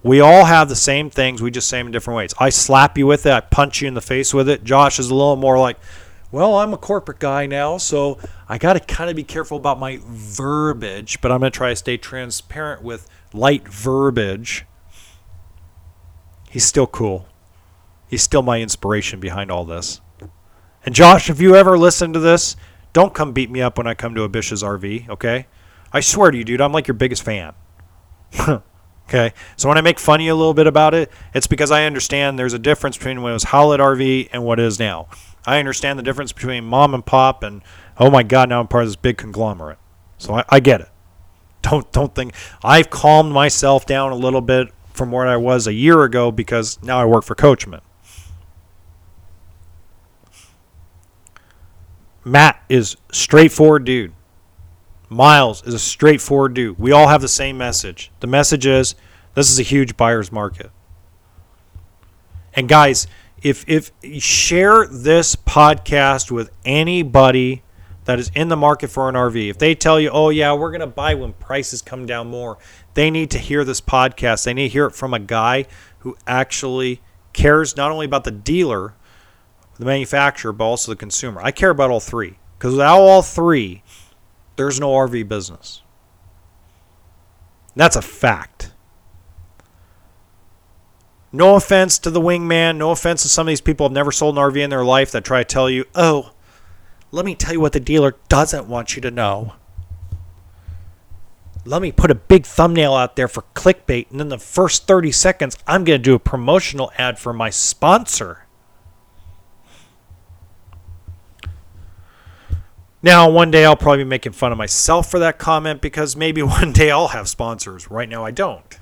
We 0.02 0.20
all 0.20 0.46
have 0.46 0.68
the 0.68 0.76
same 0.76 1.10
things. 1.10 1.40
We 1.40 1.50
just 1.50 1.68
say 1.68 1.78
them 1.78 1.86
in 1.86 1.92
different 1.92 2.16
ways. 2.16 2.34
I 2.38 2.48
slap 2.48 2.98
you 2.98 3.06
with 3.06 3.26
it. 3.26 3.32
I 3.32 3.40
punch 3.40 3.82
you 3.82 3.88
in 3.88 3.94
the 3.94 4.00
face 4.00 4.34
with 4.34 4.48
it. 4.48 4.64
Josh 4.64 4.98
is 4.98 5.10
a 5.10 5.14
little 5.14 5.36
more 5.36 5.58
like, 5.58 5.78
well, 6.32 6.58
I'm 6.58 6.72
a 6.72 6.78
corporate 6.78 7.20
guy 7.20 7.46
now, 7.46 7.76
so 7.76 8.18
I 8.48 8.56
got 8.58 8.72
to 8.72 8.80
kind 8.80 9.10
of 9.10 9.16
be 9.16 9.22
careful 9.22 9.58
about 9.58 9.78
my 9.78 10.00
verbiage, 10.02 11.20
but 11.20 11.30
I'm 11.30 11.40
going 11.40 11.52
to 11.52 11.56
try 11.56 11.68
to 11.68 11.76
stay 11.76 11.98
transparent 11.98 12.82
with 12.82 13.08
light 13.34 13.68
verbiage. 13.68 14.64
He's 16.50 16.64
still 16.64 16.86
cool 16.86 17.28
he's 18.12 18.22
still 18.22 18.42
my 18.42 18.60
inspiration 18.60 19.20
behind 19.20 19.50
all 19.50 19.64
this. 19.64 20.02
And 20.84 20.94
Josh, 20.94 21.30
if 21.30 21.40
you 21.40 21.56
ever 21.56 21.78
listen 21.78 22.12
to 22.12 22.18
this, 22.18 22.56
don't 22.92 23.14
come 23.14 23.32
beat 23.32 23.50
me 23.50 23.62
up 23.62 23.78
when 23.78 23.86
I 23.86 23.94
come 23.94 24.14
to 24.14 24.24
Abish's 24.24 24.62
RV, 24.62 25.08
okay? 25.08 25.46
I 25.94 26.00
swear 26.00 26.30
to 26.30 26.36
you, 26.36 26.44
dude, 26.44 26.60
I'm 26.60 26.72
like 26.72 26.86
your 26.86 26.94
biggest 26.94 27.22
fan. 27.22 27.54
okay? 29.08 29.32
So 29.56 29.66
when 29.66 29.78
I 29.78 29.80
make 29.80 29.98
fun 29.98 30.20
of 30.20 30.26
you 30.26 30.34
a 30.34 30.36
little 30.36 30.52
bit 30.52 30.66
about 30.66 30.92
it, 30.92 31.10
it's 31.32 31.46
because 31.46 31.70
I 31.70 31.84
understand 31.84 32.38
there's 32.38 32.52
a 32.52 32.58
difference 32.58 32.98
between 32.98 33.22
when 33.22 33.30
it 33.30 33.34
was 33.34 33.44
Howlett 33.44 33.80
RV 33.80 34.28
and 34.30 34.44
what 34.44 34.60
it 34.60 34.66
is 34.66 34.78
now. 34.78 35.08
I 35.46 35.58
understand 35.58 35.98
the 35.98 36.02
difference 36.02 36.34
between 36.34 36.66
mom 36.66 36.92
and 36.92 37.06
pop 37.06 37.42
and 37.42 37.62
oh 37.96 38.10
my 38.10 38.22
god, 38.22 38.50
now 38.50 38.60
I'm 38.60 38.68
part 38.68 38.84
of 38.84 38.90
this 38.90 38.96
big 38.96 39.16
conglomerate. 39.16 39.78
So 40.18 40.34
I, 40.34 40.44
I 40.50 40.60
get 40.60 40.82
it. 40.82 40.90
Don't 41.62 41.90
don't 41.92 42.14
think 42.14 42.34
I've 42.62 42.90
calmed 42.90 43.32
myself 43.32 43.86
down 43.86 44.12
a 44.12 44.16
little 44.16 44.42
bit 44.42 44.68
from 44.92 45.10
where 45.10 45.26
I 45.26 45.38
was 45.38 45.66
a 45.66 45.72
year 45.72 46.02
ago 46.02 46.30
because 46.30 46.78
now 46.82 47.00
I 47.00 47.06
work 47.06 47.24
for 47.24 47.34
Coachmen. 47.34 47.80
Matt 52.24 52.62
is 52.68 52.96
straightforward 53.10 53.84
dude. 53.84 54.12
Miles 55.08 55.62
is 55.66 55.74
a 55.74 55.78
straightforward 55.78 56.54
dude. 56.54 56.78
We 56.78 56.92
all 56.92 57.08
have 57.08 57.20
the 57.20 57.28
same 57.28 57.58
message. 57.58 58.10
The 58.20 58.26
message 58.26 58.66
is 58.66 58.94
this 59.34 59.50
is 59.50 59.58
a 59.58 59.62
huge 59.62 59.96
buyer's 59.96 60.32
market. 60.32 60.70
And 62.54 62.68
guys, 62.68 63.06
if 63.42 63.64
if 63.68 63.90
share 64.20 64.86
this 64.86 65.36
podcast 65.36 66.30
with 66.30 66.50
anybody 66.64 67.62
that 68.04 68.18
is 68.18 68.30
in 68.34 68.48
the 68.48 68.56
market 68.56 68.88
for 68.88 69.08
an 69.08 69.14
RV, 69.14 69.50
if 69.50 69.58
they 69.58 69.74
tell 69.74 69.98
you, 69.98 70.10
"Oh 70.10 70.28
yeah, 70.30 70.52
we're 70.52 70.70
going 70.70 70.80
to 70.80 70.86
buy 70.86 71.14
when 71.14 71.32
prices 71.34 71.82
come 71.82 72.06
down 72.06 72.28
more," 72.28 72.58
they 72.94 73.10
need 73.10 73.30
to 73.30 73.38
hear 73.38 73.64
this 73.64 73.80
podcast. 73.80 74.44
They 74.44 74.54
need 74.54 74.68
to 74.68 74.72
hear 74.72 74.86
it 74.86 74.94
from 74.94 75.12
a 75.12 75.18
guy 75.18 75.66
who 76.00 76.16
actually 76.26 77.00
cares 77.32 77.76
not 77.76 77.90
only 77.90 78.06
about 78.06 78.24
the 78.24 78.30
dealer 78.30 78.94
the 79.78 79.84
manufacturer, 79.84 80.52
but 80.52 80.64
also 80.64 80.92
the 80.92 80.96
consumer. 80.96 81.40
I 81.42 81.50
care 81.50 81.70
about 81.70 81.90
all 81.90 82.00
three 82.00 82.38
because 82.58 82.72
without 82.72 83.00
all 83.00 83.22
three, 83.22 83.82
there's 84.56 84.78
no 84.78 84.90
RV 84.90 85.28
business. 85.28 85.82
That's 87.74 87.96
a 87.96 88.02
fact. 88.02 88.72
No 91.32 91.56
offense 91.56 91.98
to 92.00 92.10
the 92.10 92.20
wingman, 92.20 92.76
no 92.76 92.90
offense 92.90 93.22
to 93.22 93.28
some 93.28 93.46
of 93.46 93.50
these 93.50 93.62
people 93.62 93.88
who've 93.88 93.94
never 93.94 94.12
sold 94.12 94.36
an 94.36 94.42
RV 94.44 94.58
in 94.58 94.68
their 94.68 94.84
life 94.84 95.10
that 95.12 95.24
try 95.24 95.42
to 95.42 95.44
tell 95.44 95.70
you, 95.70 95.86
oh, 95.94 96.32
let 97.10 97.24
me 97.24 97.34
tell 97.34 97.54
you 97.54 97.60
what 97.60 97.72
the 97.72 97.80
dealer 97.80 98.16
doesn't 98.28 98.68
want 98.68 98.94
you 98.94 99.02
to 99.02 99.10
know. 99.10 99.54
Let 101.64 101.80
me 101.80 101.90
put 101.92 102.10
a 102.10 102.14
big 102.14 102.44
thumbnail 102.44 102.92
out 102.92 103.16
there 103.16 103.28
for 103.28 103.44
clickbait, 103.54 104.10
and 104.10 104.20
then 104.20 104.28
the 104.28 104.38
first 104.38 104.86
30 104.86 105.12
seconds, 105.12 105.56
I'm 105.66 105.84
going 105.84 105.98
to 105.98 106.02
do 106.02 106.14
a 106.14 106.18
promotional 106.18 106.92
ad 106.98 107.18
for 107.18 107.32
my 107.32 107.50
sponsor. 107.50 108.41
Now, 113.02 113.28
one 113.28 113.50
day 113.50 113.64
I'll 113.64 113.76
probably 113.76 114.04
be 114.04 114.10
making 114.10 114.32
fun 114.32 114.52
of 114.52 114.58
myself 114.58 115.10
for 115.10 115.18
that 115.18 115.38
comment 115.38 115.80
because 115.80 116.14
maybe 116.14 116.42
one 116.42 116.72
day 116.72 116.90
I'll 116.90 117.08
have 117.08 117.28
sponsors. 117.28 117.90
Right 117.90 118.08
now 118.08 118.24
I 118.24 118.30
don't. 118.30 118.78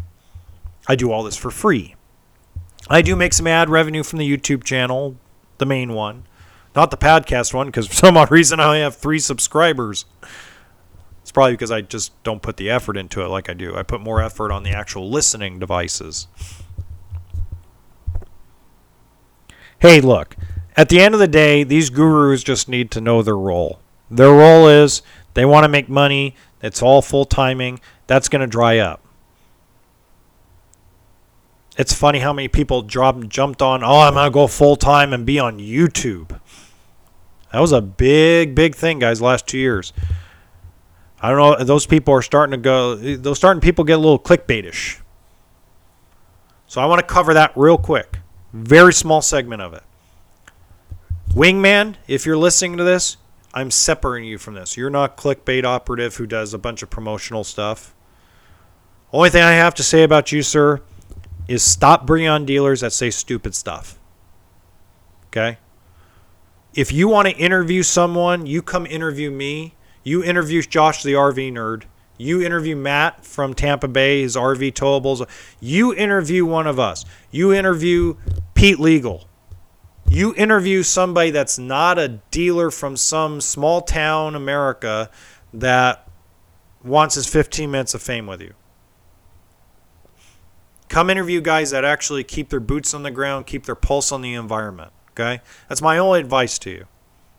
I 0.86 0.94
do 0.94 1.10
all 1.10 1.22
this 1.22 1.36
for 1.36 1.50
free. 1.50 1.94
I 2.88 3.02
do 3.02 3.16
make 3.16 3.32
some 3.32 3.46
ad 3.46 3.70
revenue 3.70 4.02
from 4.02 4.18
the 4.18 4.36
YouTube 4.36 4.64
channel, 4.64 5.16
the 5.58 5.66
main 5.66 5.94
one, 5.94 6.24
not 6.74 6.90
the 6.90 6.96
podcast 6.96 7.54
one, 7.54 7.68
because 7.68 7.86
for 7.88 7.94
some 7.94 8.16
odd 8.16 8.30
reason 8.30 8.60
I 8.60 8.64
only 8.64 8.80
have 8.80 8.96
three 8.96 9.18
subscribers. 9.18 10.04
It's 11.22 11.32
probably 11.32 11.52
because 11.52 11.70
I 11.70 11.80
just 11.82 12.20
don't 12.22 12.42
put 12.42 12.56
the 12.56 12.70
effort 12.70 12.96
into 12.96 13.22
it 13.22 13.28
like 13.28 13.48
I 13.48 13.54
do. 13.54 13.76
I 13.76 13.82
put 13.84 14.00
more 14.00 14.20
effort 14.20 14.50
on 14.50 14.64
the 14.64 14.70
actual 14.70 15.08
listening 15.08 15.58
devices. 15.58 16.26
Hey, 19.78 20.00
look, 20.00 20.36
at 20.76 20.88
the 20.88 21.00
end 21.00 21.14
of 21.14 21.20
the 21.20 21.28
day, 21.28 21.62
these 21.62 21.88
gurus 21.88 22.42
just 22.42 22.68
need 22.68 22.90
to 22.90 23.00
know 23.00 23.22
their 23.22 23.36
role. 23.36 23.80
Their 24.10 24.30
role 24.30 24.68
is 24.68 25.02
they 25.34 25.44
want 25.44 25.64
to 25.64 25.68
make 25.68 25.88
money, 25.88 26.34
it's 26.62 26.82
all 26.82 27.00
full 27.02 27.24
timing, 27.24 27.80
that's 28.06 28.28
going 28.28 28.40
to 28.40 28.46
dry 28.46 28.78
up. 28.78 29.02
It's 31.76 31.94
funny 31.94 32.18
how 32.18 32.32
many 32.32 32.48
people 32.48 32.82
dropped, 32.82 33.28
jumped 33.28 33.62
on, 33.62 33.84
oh, 33.84 34.00
I'm 34.00 34.14
going 34.14 34.26
to 34.26 34.34
go 34.34 34.46
full 34.46 34.76
time 34.76 35.12
and 35.12 35.24
be 35.24 35.38
on 35.38 35.58
YouTube. 35.58 36.38
That 37.52 37.60
was 37.60 37.72
a 37.72 37.80
big, 37.80 38.54
big 38.54 38.74
thing, 38.74 38.98
guys, 38.98 39.22
last 39.22 39.46
two 39.46 39.58
years. 39.58 39.92
I 41.22 41.30
don't 41.30 41.38
know. 41.38 41.64
Those 41.64 41.86
people 41.86 42.14
are 42.14 42.22
starting 42.22 42.52
to 42.52 42.56
go. 42.56 42.94
Those 42.94 43.36
starting 43.36 43.60
people 43.60 43.84
get 43.84 43.94
a 43.94 43.98
little 43.98 44.18
clickbaitish. 44.18 45.00
So 46.66 46.80
I 46.80 46.86
want 46.86 47.00
to 47.00 47.06
cover 47.06 47.34
that 47.34 47.52
real 47.56 47.76
quick. 47.76 48.18
Very 48.52 48.92
small 48.92 49.20
segment 49.20 49.60
of 49.60 49.74
it. 49.74 49.82
Wingman, 51.30 51.96
if 52.08 52.24
you're 52.24 52.38
listening 52.38 52.76
to 52.78 52.84
this, 52.84 53.16
I'm 53.52 53.70
separating 53.70 54.28
you 54.28 54.38
from 54.38 54.54
this. 54.54 54.76
You're 54.76 54.90
not 54.90 55.16
clickbait 55.16 55.64
operative 55.64 56.16
who 56.16 56.26
does 56.26 56.54
a 56.54 56.58
bunch 56.58 56.82
of 56.82 56.90
promotional 56.90 57.44
stuff. 57.44 57.94
Only 59.12 59.30
thing 59.30 59.42
I 59.42 59.52
have 59.52 59.74
to 59.74 59.82
say 59.82 60.04
about 60.04 60.30
you, 60.30 60.42
sir, 60.42 60.80
is 61.48 61.62
stop 61.62 62.06
bringing 62.06 62.28
on 62.28 62.46
dealers 62.46 62.80
that 62.80 62.92
say 62.92 63.10
stupid 63.10 63.54
stuff. 63.54 63.98
Okay? 65.26 65.58
If 66.74 66.92
you 66.92 67.08
want 67.08 67.28
to 67.28 67.36
interview 67.36 67.82
someone, 67.82 68.46
you 68.46 68.62
come 68.62 68.86
interview 68.86 69.30
me. 69.30 69.74
You 70.04 70.22
interview 70.22 70.62
Josh 70.62 71.02
the 71.02 71.14
RV 71.14 71.52
nerd. 71.52 71.84
You 72.16 72.42
interview 72.42 72.76
Matt 72.76 73.24
from 73.24 73.54
Tampa 73.54 73.88
Bay, 73.88 74.22
his 74.22 74.36
RV 74.36 74.74
towables. 74.74 75.26
You 75.58 75.94
interview 75.94 76.44
one 76.44 76.66
of 76.66 76.78
us. 76.78 77.04
You 77.30 77.52
interview 77.52 78.16
Pete 78.54 78.78
Legal. 78.78 79.26
You 80.10 80.34
interview 80.34 80.82
somebody 80.82 81.30
that's 81.30 81.56
not 81.56 81.96
a 81.96 82.08
dealer 82.08 82.72
from 82.72 82.96
some 82.96 83.40
small 83.40 83.80
town 83.80 84.34
America 84.34 85.08
that 85.54 86.08
wants 86.82 87.14
his 87.14 87.28
15 87.28 87.70
minutes 87.70 87.94
of 87.94 88.02
fame 88.02 88.26
with 88.26 88.42
you. 88.42 88.54
Come 90.88 91.10
interview 91.10 91.40
guys 91.40 91.70
that 91.70 91.84
actually 91.84 92.24
keep 92.24 92.48
their 92.48 92.58
boots 92.58 92.92
on 92.92 93.04
the 93.04 93.12
ground, 93.12 93.46
keep 93.46 93.66
their 93.66 93.76
pulse 93.76 94.10
on 94.10 94.20
the 94.20 94.34
environment. 94.34 94.90
Okay? 95.10 95.42
That's 95.68 95.80
my 95.80 95.96
only 95.96 96.18
advice 96.18 96.58
to 96.58 96.70
you. 96.70 96.86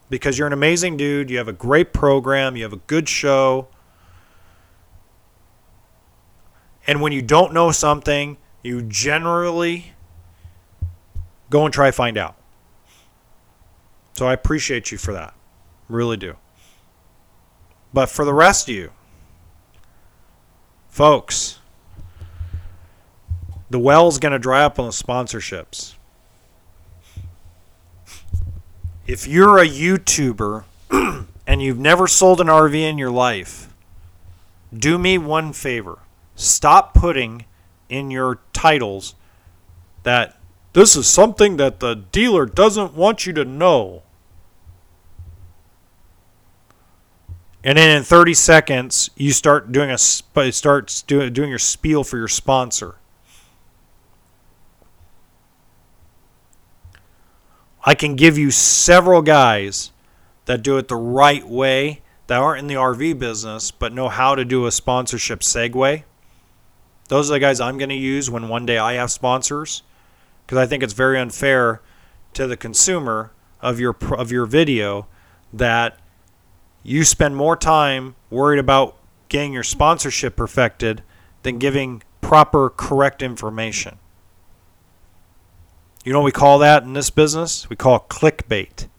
Because 0.10 0.38
you're 0.38 0.48
an 0.48 0.54
amazing 0.54 0.96
dude, 0.96 1.30
you 1.30 1.40
have 1.40 1.50
a 1.50 1.54
great 1.54 1.92
program, 1.92 2.56
you 2.56 2.64
have 2.64 2.72
a 2.72 2.78
good 2.78 3.10
show. 3.10 3.68
And 6.88 7.02
when 7.02 7.12
you 7.12 7.22
don't 7.22 7.52
know 7.54 7.72
something, 7.72 8.38
you 8.64 8.82
generally 8.82 9.92
go 11.50 11.66
and 11.66 11.74
try 11.74 11.88
to 11.88 11.92
find 11.92 12.18
out. 12.18 12.38
So 14.14 14.28
I 14.28 14.34
appreciate 14.34 14.92
you 14.92 14.98
for 14.98 15.14
that. 15.14 15.34
Really 15.90 16.18
do. 16.18 16.36
But 17.94 18.10
for 18.10 18.26
the 18.26 18.34
rest 18.34 18.70
of 18.70 18.76
you, 18.76 18.92
folks, 20.90 21.60
the 23.70 23.80
well's 23.80 24.20
going 24.20 24.32
to 24.32 24.40
dry 24.40 24.64
up 24.64 24.80
on 24.80 24.86
the 24.86 24.92
sponsorships. 24.92 25.96
If 29.08 29.28
you're 29.28 29.58
a 29.58 29.68
YouTuber 29.68 30.66
and 31.48 31.62
you've 31.62 31.80
never 31.80 32.08
sold 32.08 32.40
an 32.40 32.48
RV 32.48 32.76
in 32.76 32.98
your 32.98 33.12
life, 33.12 33.74
do 34.74 34.98
me 34.98 35.18
one 35.18 35.52
favor. 35.52 36.00
Stop 36.36 36.94
putting 36.94 37.46
in 37.90 38.10
your 38.12 38.40
titles 38.54 39.16
that 40.04 40.38
this 40.74 40.96
is 40.96 41.08
something 41.08 41.58
that 41.58 41.80
the 41.80 41.96
dealer 41.96 42.46
doesn't 42.46 42.94
want 42.94 43.26
you 43.26 43.34
to 43.34 43.44
know. 43.44 44.04
And 47.64 47.78
then 47.78 47.98
in 47.98 48.04
30 48.04 48.34
seconds, 48.34 49.10
you 49.16 49.32
start 49.34 49.72
doing 49.72 49.92
a 49.92 49.98
start 49.98 51.04
doing 51.06 51.50
your 51.50 51.60
spiel 51.60 52.04
for 52.04 52.18
your 52.18 52.28
sponsor. 52.28 52.96
I 57.84 57.94
can 57.96 58.16
give 58.16 58.38
you 58.38 58.52
several 58.52 59.22
guys 59.22 59.92
that 60.46 60.64
do 60.64 60.78
it 60.78 60.88
the 60.88 60.96
right 60.96 61.48
way 61.48 62.02
that 62.28 62.38
aren't 62.38 62.60
in 62.60 62.68
the 62.68 62.76
RV 62.76 63.20
business 63.20 63.72
but 63.72 63.94
know 63.94 64.08
how 64.08 64.36
to 64.36 64.46
do 64.46 64.66
a 64.66 64.72
sponsorship 64.72 65.42
segue. 65.42 66.04
Those 67.10 67.30
are 67.30 67.34
the 67.34 67.40
guys 67.40 67.60
I'm 67.60 67.78
going 67.78 67.90
to 67.90 67.96
use 67.96 68.30
when 68.30 68.48
one 68.48 68.66
day 68.66 68.78
I 68.78 68.94
have 68.94 69.12
sponsors 69.12 69.84
because 70.52 70.66
I 70.66 70.68
think 70.68 70.84
it's 70.84 70.92
very 70.92 71.18
unfair 71.18 71.82
to 72.34 72.46
the 72.46 72.58
consumer 72.58 73.32
of 73.62 73.80
your 73.80 73.96
of 74.18 74.34
your 74.34 74.46
video 74.46 75.08
that 75.54 75.98
you 76.84 77.06
spend 77.06 77.38
more 77.38 77.56
time 77.56 78.16
worried 78.30 78.60
about 78.60 78.98
getting 79.30 79.54
your 79.54 79.64
sponsorship 79.64 80.36
perfected 80.36 81.04
than 81.44 81.58
giving 81.58 82.04
proper 82.20 82.70
correct 82.70 83.22
information. 83.22 83.98
You 86.04 86.12
know 86.12 86.20
what 86.20 86.26
we 86.26 86.34
call 86.34 86.60
that 86.60 86.84
in 86.84 86.92
this 86.92 87.10
business? 87.10 87.70
We 87.70 87.78
call 87.78 87.96
it 87.96 88.10
clickbait. 88.10 88.90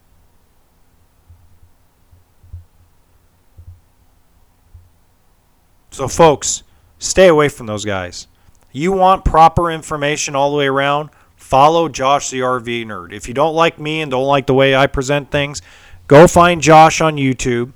So, 5.91 6.09
folks, 6.09 6.63
stay 6.99 7.29
away 7.29 7.51
from 7.51 7.67
those 7.67 7.85
guys. 7.85 8.27
You 8.73 8.93
want 8.93 9.27
proper 9.27 9.71
information 9.71 10.35
all 10.35 10.51
the 10.51 10.57
way 10.57 10.67
around? 10.67 11.11
Follow 11.53 11.87
Josh 11.91 12.31
the 12.31 12.41
RV 12.41 12.87
Nerd. 12.87 13.13
If 13.13 13.29
you 13.29 13.35
don't 13.35 13.55
like 13.55 13.79
me 13.79 14.01
and 14.01 14.11
don't 14.11 14.25
like 14.25 14.47
the 14.47 14.55
way 14.55 14.75
I 14.75 14.87
present 14.87 15.31
things, 15.31 15.61
go 16.07 16.27
find 16.27 16.63
Josh 16.63 17.03
on 17.03 17.17
YouTube. 17.17 17.75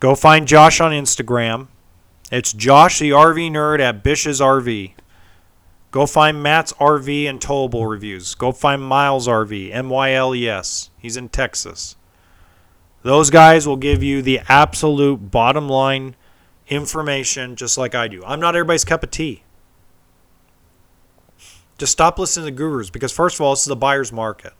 Go 0.00 0.14
find 0.14 0.48
Josh 0.48 0.80
on 0.80 0.90
Instagram. 0.90 1.66
It's 2.30 2.54
Josh 2.54 2.98
the 2.98 3.10
RV 3.10 3.50
Nerd 3.50 3.80
at 3.80 4.02
Bish's 4.02 4.40
RV. 4.40 4.94
Go 5.90 6.06
find 6.06 6.42
Matt's 6.42 6.72
RV 6.80 7.28
and 7.28 7.38
Towable 7.38 7.90
reviews. 7.90 8.34
Go 8.34 8.52
find 8.52 8.80
Miles 8.80 9.28
RV, 9.28 9.70
M 9.70 9.90
Y 9.90 10.12
L 10.14 10.34
E 10.34 10.48
S. 10.48 10.88
He's 10.96 11.18
in 11.18 11.28
Texas. 11.28 11.96
Those 13.02 13.28
guys 13.28 13.66
will 13.66 13.76
give 13.76 14.02
you 14.02 14.22
the 14.22 14.40
absolute 14.48 15.30
bottom 15.30 15.68
line 15.68 16.16
information 16.68 17.54
just 17.54 17.76
like 17.76 17.94
I 17.94 18.08
do. 18.08 18.24
I'm 18.24 18.40
not 18.40 18.56
everybody's 18.56 18.86
cup 18.86 19.02
of 19.02 19.10
tea. 19.10 19.42
Just 21.82 21.90
stop 21.90 22.16
listening 22.16 22.46
to 22.46 22.52
gurus 22.52 22.90
because, 22.90 23.10
first 23.10 23.34
of 23.34 23.40
all, 23.40 23.50
this 23.50 23.62
is 23.62 23.68
a 23.68 23.74
buyer's 23.74 24.12
market. 24.12 24.52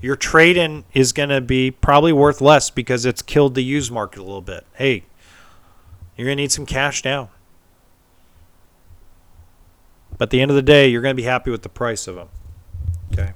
Your 0.00 0.16
trade 0.16 0.56
in 0.56 0.82
is 0.92 1.12
going 1.12 1.28
to 1.28 1.40
be 1.40 1.70
probably 1.70 2.12
worth 2.12 2.40
less 2.40 2.68
because 2.68 3.06
it's 3.06 3.22
killed 3.22 3.54
the 3.54 3.62
used 3.62 3.92
market 3.92 4.18
a 4.18 4.24
little 4.24 4.42
bit. 4.42 4.66
Hey, 4.74 5.04
you're 6.16 6.26
going 6.26 6.36
to 6.36 6.42
need 6.42 6.50
some 6.50 6.66
cash 6.66 7.04
now. 7.04 7.30
But 10.18 10.22
at 10.22 10.30
the 10.30 10.40
end 10.40 10.50
of 10.50 10.56
the 10.56 10.62
day, 10.62 10.88
you're 10.88 11.00
going 11.00 11.14
to 11.14 11.22
be 11.22 11.28
happy 11.28 11.52
with 11.52 11.62
the 11.62 11.68
price 11.68 12.08
of 12.08 12.16
them. 12.16 12.28
Okay. 13.12 13.34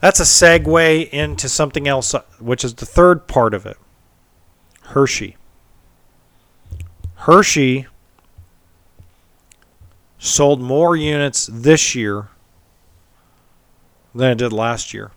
That's 0.00 0.18
a 0.18 0.24
segue 0.24 1.10
into 1.10 1.48
something 1.48 1.86
else, 1.86 2.12
uh, 2.12 2.22
which 2.40 2.64
is 2.64 2.74
the 2.74 2.86
third 2.86 3.28
part 3.28 3.54
of 3.54 3.66
it 3.66 3.76
Hershey. 4.86 5.36
Hershey 7.14 7.86
sold 10.24 10.58
more 10.58 10.96
units 10.96 11.48
this 11.52 11.94
year 11.94 12.28
than 14.14 14.30
it 14.32 14.38
did 14.38 14.52
last 14.52 14.94
year. 14.94 15.10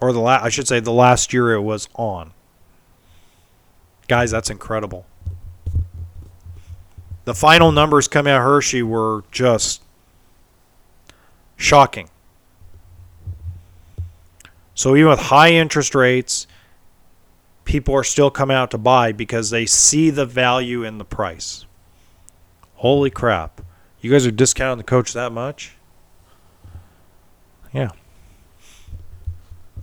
Or 0.00 0.12
the 0.12 0.18
la- 0.18 0.40
I 0.42 0.48
should 0.48 0.66
say 0.66 0.80
the 0.80 0.92
last 0.92 1.32
year 1.32 1.52
it 1.52 1.60
was 1.62 1.88
on. 1.94 2.32
Guys, 4.08 4.30
that's 4.30 4.50
incredible. 4.50 5.06
The 7.26 7.34
final 7.34 7.70
numbers 7.70 8.08
coming 8.08 8.32
out 8.32 8.38
of 8.38 8.44
Hershey 8.44 8.82
were 8.82 9.22
just 9.30 9.82
shocking. 11.56 12.08
So 14.74 14.96
even 14.96 15.10
with 15.10 15.20
high 15.20 15.52
interest 15.52 15.94
rates, 15.94 16.46
people 17.64 17.94
are 17.94 18.04
still 18.04 18.30
coming 18.30 18.56
out 18.56 18.70
to 18.72 18.78
buy 18.78 19.12
because 19.12 19.50
they 19.50 19.66
see 19.66 20.10
the 20.10 20.24
value 20.24 20.82
in 20.82 20.98
the 20.98 21.04
price. 21.04 21.66
Holy 22.78 23.10
crap. 23.10 23.60
You 24.00 24.10
guys 24.10 24.26
are 24.26 24.30
discounting 24.30 24.78
the 24.78 24.84
coach 24.84 25.12
that 25.12 25.32
much? 25.32 25.76
Yeah. 27.72 27.90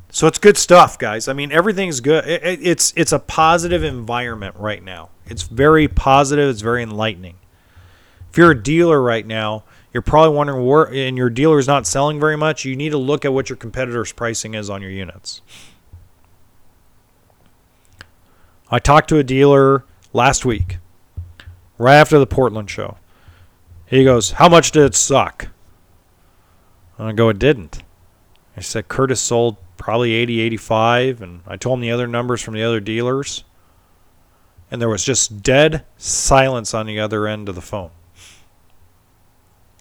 So 0.09 0.27
it's 0.27 0.37
good 0.39 0.57
stuff, 0.57 0.97
guys. 0.97 1.27
I 1.27 1.33
mean, 1.33 1.51
everything's 1.51 1.99
good. 1.99 2.25
It, 2.25 2.41
it, 2.41 2.59
it's 2.65 2.93
it's 2.95 3.11
a 3.11 3.19
positive 3.19 3.83
environment 3.83 4.55
right 4.57 4.81
now. 4.81 5.09
It's 5.25 5.43
very 5.43 5.89
positive. 5.89 6.49
It's 6.49 6.61
very 6.61 6.83
enlightening. 6.83 7.35
If 8.31 8.37
you're 8.37 8.51
a 8.51 8.63
dealer 8.63 9.01
right 9.01 9.27
now, 9.27 9.65
you're 9.91 10.01
probably 10.01 10.35
wondering 10.35 10.65
where, 10.65 10.89
and 10.93 11.17
your 11.17 11.29
dealer 11.29 11.59
is 11.59 11.67
not 11.67 11.85
selling 11.85 12.17
very 12.17 12.37
much. 12.37 12.63
You 12.63 12.77
need 12.77 12.91
to 12.91 12.97
look 12.97 13.25
at 13.25 13.33
what 13.33 13.49
your 13.49 13.57
competitor's 13.57 14.13
pricing 14.13 14.53
is 14.53 14.69
on 14.69 14.81
your 14.81 14.91
units. 14.91 15.41
I 18.71 18.79
talked 18.79 19.09
to 19.09 19.17
a 19.17 19.23
dealer 19.23 19.83
last 20.13 20.45
week, 20.45 20.77
right 21.77 21.95
after 21.95 22.19
the 22.19 22.27
Portland 22.27 22.69
show. 22.69 22.97
He 23.85 24.03
goes, 24.03 24.31
How 24.31 24.49
much 24.49 24.71
did 24.71 24.83
it 24.83 24.95
suck? 24.95 25.49
And 26.97 27.07
I 27.07 27.11
go, 27.11 27.29
It 27.29 27.39
didn't. 27.39 27.83
I 28.57 28.61
said, 28.61 28.87
Curtis 28.87 29.19
sold 29.19 29.57
probably 29.77 30.13
80, 30.13 30.39
85. 30.39 31.21
And 31.21 31.41
I 31.45 31.57
told 31.57 31.77
him 31.77 31.81
the 31.81 31.91
other 31.91 32.07
numbers 32.07 32.41
from 32.41 32.53
the 32.53 32.63
other 32.63 32.79
dealers. 32.79 33.43
And 34.71 34.81
there 34.81 34.89
was 34.89 35.03
just 35.03 35.43
dead 35.43 35.85
silence 35.97 36.73
on 36.73 36.85
the 36.85 36.99
other 36.99 37.27
end 37.27 37.49
of 37.49 37.55
the 37.55 37.61
phone. 37.61 37.91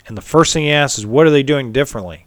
And 0.07 0.17
the 0.17 0.23
first 0.23 0.53
thing 0.53 0.65
he 0.65 0.73
asked 0.73 0.99
is, 0.99 1.07
What 1.07 1.27
are 1.27 1.31
they 1.31 1.43
doing 1.43 1.73
differently? 1.73 2.27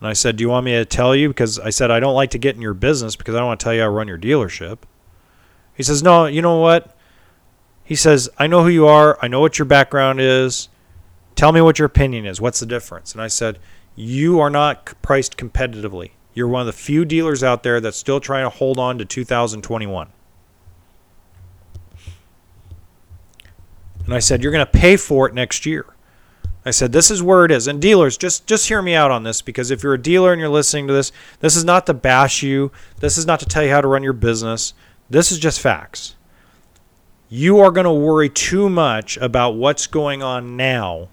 And 0.00 0.08
I 0.08 0.12
said, 0.12 0.36
Do 0.36 0.42
you 0.42 0.50
want 0.50 0.66
me 0.66 0.72
to 0.72 0.84
tell 0.84 1.14
you? 1.14 1.28
Because 1.28 1.58
I 1.58 1.70
said, 1.70 1.90
I 1.90 2.00
don't 2.00 2.14
like 2.14 2.30
to 2.30 2.38
get 2.38 2.56
in 2.56 2.62
your 2.62 2.74
business 2.74 3.16
because 3.16 3.34
I 3.34 3.38
don't 3.38 3.46
want 3.46 3.60
to 3.60 3.64
tell 3.64 3.74
you 3.74 3.80
how 3.80 3.86
to 3.86 3.90
run 3.90 4.08
your 4.08 4.18
dealership. 4.18 4.78
He 5.74 5.82
says, 5.82 6.02
No, 6.02 6.26
you 6.26 6.42
know 6.42 6.58
what? 6.58 6.93
He 7.84 7.94
says, 7.94 8.30
I 8.38 8.46
know 8.46 8.62
who 8.62 8.70
you 8.70 8.86
are. 8.86 9.18
I 9.20 9.28
know 9.28 9.40
what 9.40 9.58
your 9.58 9.66
background 9.66 10.20
is. 10.20 10.70
Tell 11.36 11.52
me 11.52 11.60
what 11.60 11.78
your 11.78 11.86
opinion 11.86 12.24
is. 12.24 12.40
What's 12.40 12.60
the 12.60 12.66
difference? 12.66 13.12
And 13.12 13.20
I 13.20 13.28
said, 13.28 13.58
You 13.94 14.40
are 14.40 14.50
not 14.50 15.00
priced 15.02 15.36
competitively. 15.36 16.12
You're 16.32 16.48
one 16.48 16.62
of 16.62 16.66
the 16.66 16.72
few 16.72 17.04
dealers 17.04 17.44
out 17.44 17.62
there 17.62 17.80
that's 17.80 17.98
still 17.98 18.20
trying 18.20 18.44
to 18.44 18.50
hold 18.50 18.78
on 18.78 18.98
to 18.98 19.04
2021. 19.04 20.08
And 24.06 24.14
I 24.14 24.18
said, 24.18 24.42
You're 24.42 24.52
going 24.52 24.64
to 24.64 24.72
pay 24.72 24.96
for 24.96 25.28
it 25.28 25.34
next 25.34 25.66
year. 25.66 25.84
I 26.64 26.70
said, 26.70 26.92
This 26.92 27.10
is 27.10 27.22
where 27.22 27.44
it 27.44 27.50
is. 27.50 27.66
And 27.66 27.82
dealers, 27.82 28.16
just, 28.16 28.46
just 28.46 28.68
hear 28.68 28.80
me 28.80 28.94
out 28.94 29.10
on 29.10 29.24
this 29.24 29.42
because 29.42 29.70
if 29.70 29.82
you're 29.82 29.94
a 29.94 30.02
dealer 30.02 30.32
and 30.32 30.40
you're 30.40 30.48
listening 30.48 30.86
to 30.86 30.94
this, 30.94 31.12
this 31.40 31.54
is 31.54 31.64
not 31.64 31.84
to 31.86 31.94
bash 31.94 32.42
you. 32.42 32.72
This 33.00 33.18
is 33.18 33.26
not 33.26 33.40
to 33.40 33.46
tell 33.46 33.62
you 33.62 33.70
how 33.70 33.82
to 33.82 33.88
run 33.88 34.02
your 34.02 34.14
business. 34.14 34.72
This 35.10 35.30
is 35.30 35.38
just 35.38 35.60
facts 35.60 36.14
you 37.28 37.58
are 37.60 37.70
going 37.70 37.84
to 37.84 37.92
worry 37.92 38.28
too 38.28 38.68
much 38.68 39.16
about 39.18 39.56
what's 39.56 39.86
going 39.86 40.22
on 40.22 40.56
now 40.56 41.08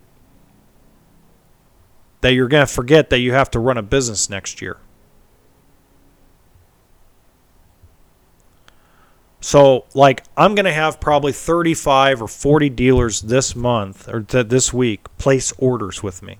that 2.22 2.34
you're 2.34 2.48
going 2.48 2.66
to 2.66 2.72
forget 2.72 3.10
that 3.10 3.20
you 3.20 3.34
have 3.34 3.50
to 3.52 3.60
run 3.60 3.78
a 3.78 3.82
business 3.82 4.30
next 4.30 4.62
year. 4.62 4.78
So, 9.44 9.86
like, 9.96 10.24
I'm 10.38 10.54
going 10.54 10.66
to 10.66 10.72
have 10.72 11.00
probably 11.00 11.32
35 11.32 12.22
or 12.22 12.28
40 12.28 12.70
dealers 12.70 13.22
this 13.22 13.56
month 13.56 14.08
or 14.08 14.22
th- 14.22 14.50
this 14.50 14.72
week 14.72 15.06
place 15.18 15.52
orders 15.58 16.04
with 16.04 16.22
me. 16.22 16.38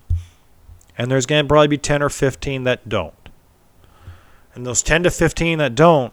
And 0.96 1.10
there's 1.10 1.26
going 1.26 1.44
to 1.44 1.48
probably 1.48 1.66
be 1.66 1.78
10 1.78 2.00
or 2.00 2.08
15 2.08 2.62
that 2.62 2.88
don't. 2.88 3.14
And 4.54 4.64
those 4.64 4.82
10 4.82 5.02
to 5.02 5.10
15 5.10 5.58
that 5.58 5.74
don't 5.74 6.12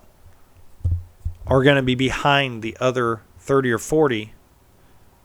are 1.45 1.61
going 1.61 1.75
to 1.75 1.83
be 1.83 1.95
behind 1.95 2.63
the 2.63 2.75
other 2.79 3.21
30 3.49 3.71
or 3.71 3.79
40 3.79 4.33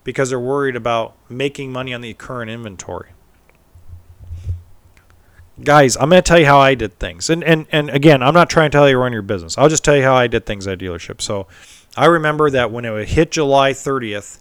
because 0.03 0.31
they're 0.31 0.41
worried 0.41 0.77
about 0.77 1.15
making 1.29 1.71
money 1.71 1.93
on 1.93 2.01
the 2.01 2.15
current 2.15 2.51
inventory. 2.51 3.11
Guys, 5.63 5.95
I'm 5.99 6.09
going 6.09 6.23
to 6.23 6.27
tell 6.27 6.39
you 6.41 6.47
how 6.47 6.59
I 6.59 6.75
did 6.75 6.99
things. 6.99 7.29
And, 7.29 7.45
and, 7.45 7.67
and 7.71 7.91
again, 7.91 8.23
I'm 8.23 8.33
not 8.33 8.49
trying 8.49 8.71
to 8.71 8.75
tell 8.75 8.89
you 8.89 8.97
run 8.97 9.13
your 9.13 9.21
business. 9.21 9.59
I'll 9.59 9.69
just 9.69 9.85
tell 9.85 9.95
you 9.95 10.03
how 10.03 10.15
I 10.15 10.27
did 10.27 10.47
things 10.47 10.67
at 10.67 10.79
dealership. 10.79 11.21
So 11.21 11.49
I 11.99 12.07
remember 12.07 12.49
that 12.49 12.71
when 12.71 12.87
it 12.87 13.09
hit 13.11 13.31
July 13.31 13.75
30th, 13.75 14.39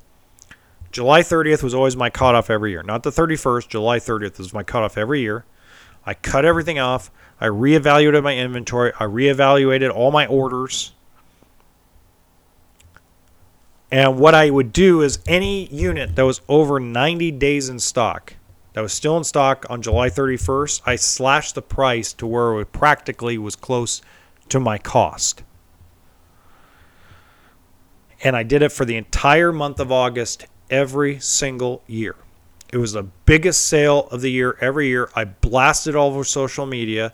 July 0.93 1.19
30th 1.19 1.61
was 1.61 1.73
always 1.73 1.97
my 1.97 2.09
cutoff 2.09 2.49
every 2.49 2.71
year. 2.71 2.83
Not 2.83 3.03
the 3.03 3.11
31st, 3.11 3.67
July 3.67 3.99
30th 3.99 4.37
was 4.37 4.53
my 4.53 4.63
cutoff 4.63 4.97
every 4.97 5.19
year. 5.19 5.43
I 6.05 6.13
cut 6.13 6.45
everything 6.45 6.79
off. 6.79 7.11
I 7.41 7.47
reevaluated 7.47 8.23
my 8.23 8.37
inventory. 8.37 8.93
I 8.97 9.03
reevaluated 9.03 9.93
all 9.93 10.09
my 10.09 10.25
orders. 10.25 10.93
And 13.93 14.17
what 14.17 14.33
I 14.33 14.49
would 14.49 14.73
do 14.73 15.03
is 15.03 15.19
any 15.27 15.67
unit 15.67 16.15
that 16.15 16.25
was 16.25 16.41
over 16.49 16.79
90 16.79 17.29
days 17.33 17.69
in 17.69 17.77
stock, 17.77 18.33
that 18.73 18.81
was 18.81 18.91
still 18.91 19.15
in 19.17 19.23
stock 19.23 19.67
on 19.69 19.83
July 19.83 20.09
31st, 20.09 20.81
I 20.83 20.95
slashed 20.95 21.53
the 21.53 21.61
price 21.61 22.11
to 22.13 22.25
where 22.25 22.59
it 22.59 22.71
practically 22.71 23.37
was 23.37 23.55
close 23.55 24.01
to 24.49 24.59
my 24.59 24.79
cost. 24.79 25.43
And 28.23 28.35
I 28.35 28.41
did 28.41 28.63
it 28.63 28.71
for 28.71 28.83
the 28.83 28.97
entire 28.97 29.51
month 29.51 29.79
of 29.79 29.91
August 29.91 30.47
every 30.71 31.19
single 31.19 31.83
year. 31.85 32.15
It 32.71 32.77
was 32.77 32.93
the 32.93 33.03
biggest 33.03 33.67
sale 33.67 34.07
of 34.09 34.21
the 34.21 34.31
year 34.31 34.57
every 34.59 34.87
year. 34.87 35.11
I 35.15 35.25
blasted 35.25 35.95
all 35.95 36.09
over 36.09 36.23
social 36.23 36.65
media. 36.65 37.13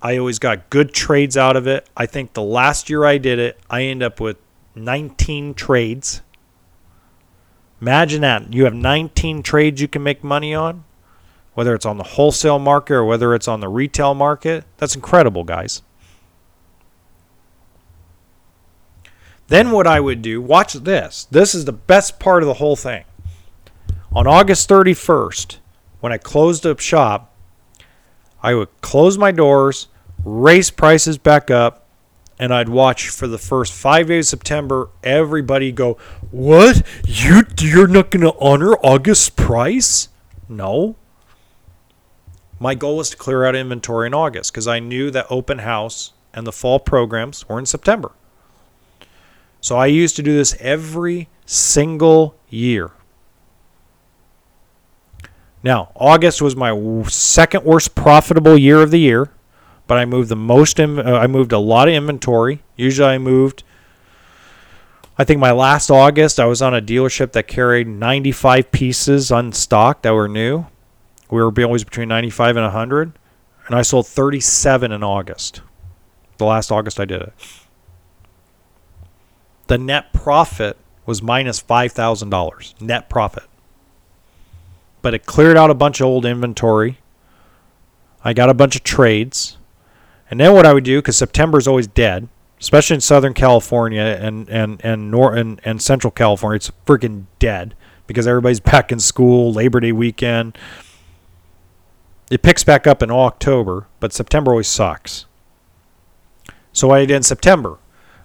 I 0.00 0.18
always 0.18 0.38
got 0.38 0.70
good 0.70 0.94
trades 0.94 1.36
out 1.36 1.56
of 1.56 1.66
it. 1.66 1.90
I 1.96 2.06
think 2.06 2.34
the 2.34 2.42
last 2.42 2.88
year 2.88 3.04
I 3.04 3.18
did 3.18 3.40
it, 3.40 3.58
I 3.68 3.82
ended 3.82 4.06
up 4.06 4.20
with 4.20 4.36
19 4.76 5.54
trades. 5.54 6.22
Imagine 7.80 8.20
that. 8.22 8.52
You 8.52 8.64
have 8.64 8.74
19 8.74 9.42
trades 9.42 9.80
you 9.80 9.88
can 9.88 10.02
make 10.02 10.22
money 10.22 10.54
on, 10.54 10.84
whether 11.54 11.74
it's 11.74 11.86
on 11.86 11.96
the 11.96 12.04
wholesale 12.04 12.58
market 12.58 12.94
or 12.94 13.04
whether 13.04 13.34
it's 13.34 13.48
on 13.48 13.60
the 13.60 13.68
retail 13.68 14.14
market. 14.14 14.64
That's 14.76 14.94
incredible, 14.94 15.44
guys. 15.44 15.82
Then, 19.48 19.70
what 19.70 19.86
I 19.86 20.00
would 20.00 20.22
do, 20.22 20.42
watch 20.42 20.72
this. 20.72 21.26
This 21.30 21.54
is 21.54 21.64
the 21.64 21.72
best 21.72 22.18
part 22.18 22.42
of 22.42 22.48
the 22.48 22.54
whole 22.54 22.76
thing. 22.76 23.04
On 24.12 24.26
August 24.26 24.68
31st, 24.68 25.58
when 26.00 26.12
I 26.12 26.18
closed 26.18 26.66
up 26.66 26.80
shop, 26.80 27.32
I 28.42 28.54
would 28.54 28.68
close 28.80 29.16
my 29.16 29.30
doors, 29.30 29.88
raise 30.24 30.70
prices 30.70 31.18
back 31.18 31.50
up, 31.50 31.85
and 32.38 32.52
I'd 32.52 32.68
watch 32.68 33.08
for 33.08 33.26
the 33.26 33.38
first 33.38 33.72
five 33.72 34.08
days 34.08 34.32
of 34.32 34.38
September 34.38 34.90
everybody 35.02 35.72
go, 35.72 35.96
"What? 36.30 36.82
You 37.04 37.42
you're 37.58 37.86
not 37.86 38.10
going 38.10 38.22
to 38.22 38.38
honor 38.38 38.74
August 38.74 39.36
price?" 39.36 40.08
No. 40.48 40.96
My 42.58 42.74
goal 42.74 42.96
was 42.96 43.10
to 43.10 43.16
clear 43.16 43.44
out 43.44 43.54
inventory 43.54 44.06
in 44.06 44.14
August 44.14 44.52
because 44.52 44.66
I 44.66 44.78
knew 44.78 45.10
that 45.10 45.26
open 45.28 45.58
house 45.58 46.12
and 46.32 46.46
the 46.46 46.52
fall 46.52 46.78
programs 46.78 47.48
were 47.48 47.58
in 47.58 47.66
September. 47.66 48.12
So 49.60 49.76
I 49.76 49.86
used 49.86 50.16
to 50.16 50.22
do 50.22 50.36
this 50.36 50.56
every 50.60 51.28
single 51.44 52.36
year. 52.48 52.92
Now, 55.62 55.90
August 55.96 56.40
was 56.40 56.54
my 56.54 57.02
second 57.08 57.64
worst 57.64 57.94
profitable 57.94 58.56
year 58.56 58.82
of 58.82 58.90
the 58.90 59.00
year 59.00 59.30
but 59.86 59.98
I 59.98 60.04
moved 60.04 60.28
the 60.28 60.36
most. 60.36 60.80
Uh, 60.80 61.02
I 61.02 61.26
moved 61.26 61.52
a 61.52 61.58
lot 61.58 61.88
of 61.88 61.94
inventory. 61.94 62.62
Usually, 62.76 63.08
I 63.08 63.18
moved. 63.18 63.62
I 65.18 65.24
think 65.24 65.40
my 65.40 65.52
last 65.52 65.90
August, 65.90 66.38
I 66.38 66.44
was 66.44 66.60
on 66.60 66.74
a 66.74 66.82
dealership 66.82 67.32
that 67.32 67.46
carried 67.46 67.88
95 67.88 68.70
pieces 68.70 69.30
unstocked 69.30 70.02
that 70.02 70.12
were 70.12 70.28
new. 70.28 70.66
We 71.30 71.42
were 71.42 71.52
always 71.64 71.84
between 71.84 72.08
95 72.08 72.56
and 72.56 72.64
100, 72.64 73.12
and 73.66 73.74
I 73.74 73.82
sold 73.82 74.06
37 74.06 74.92
in 74.92 75.02
August. 75.02 75.62
The 76.36 76.44
last 76.44 76.70
August 76.70 77.00
I 77.00 77.06
did 77.06 77.22
it. 77.22 77.32
The 79.68 79.78
net 79.78 80.12
profit 80.12 80.76
was 81.06 81.22
minus 81.22 81.62
$5,000 81.62 82.80
net 82.80 83.08
profit. 83.08 83.44
But 85.02 85.14
it 85.14 85.24
cleared 85.24 85.56
out 85.56 85.70
a 85.70 85.74
bunch 85.74 86.00
of 86.00 86.06
old 86.06 86.26
inventory. 86.26 86.98
I 88.24 88.32
got 88.32 88.50
a 88.50 88.54
bunch 88.54 88.76
of 88.76 88.82
trades. 88.82 89.55
And 90.30 90.40
then 90.40 90.54
what 90.54 90.66
I 90.66 90.72
would 90.72 90.84
do, 90.84 90.98
because 90.98 91.16
September 91.16 91.58
is 91.58 91.68
always 91.68 91.86
dead, 91.86 92.28
especially 92.60 92.94
in 92.94 93.00
Southern 93.00 93.34
California 93.34 94.02
and 94.02 94.48
and 94.48 94.80
and, 94.84 95.10
nor- 95.10 95.34
and 95.34 95.60
and 95.64 95.80
Central 95.80 96.10
California, 96.10 96.56
it's 96.56 96.72
freaking 96.86 97.26
dead 97.38 97.74
because 98.06 98.26
everybody's 98.26 98.60
back 98.72 98.90
in 98.90 98.98
school, 98.98 99.52
Labor 99.52 99.80
Day 99.80 99.92
weekend. 99.92 100.58
It 102.30 102.42
picks 102.42 102.64
back 102.64 102.88
up 102.88 103.02
in 103.02 103.10
October, 103.10 103.86
but 104.00 104.12
September 104.12 104.50
always 104.50 104.66
sucks. 104.66 105.26
So 106.72 106.90
I 106.90 107.06
did 107.06 107.10
in 107.10 107.22
September, 107.22 107.78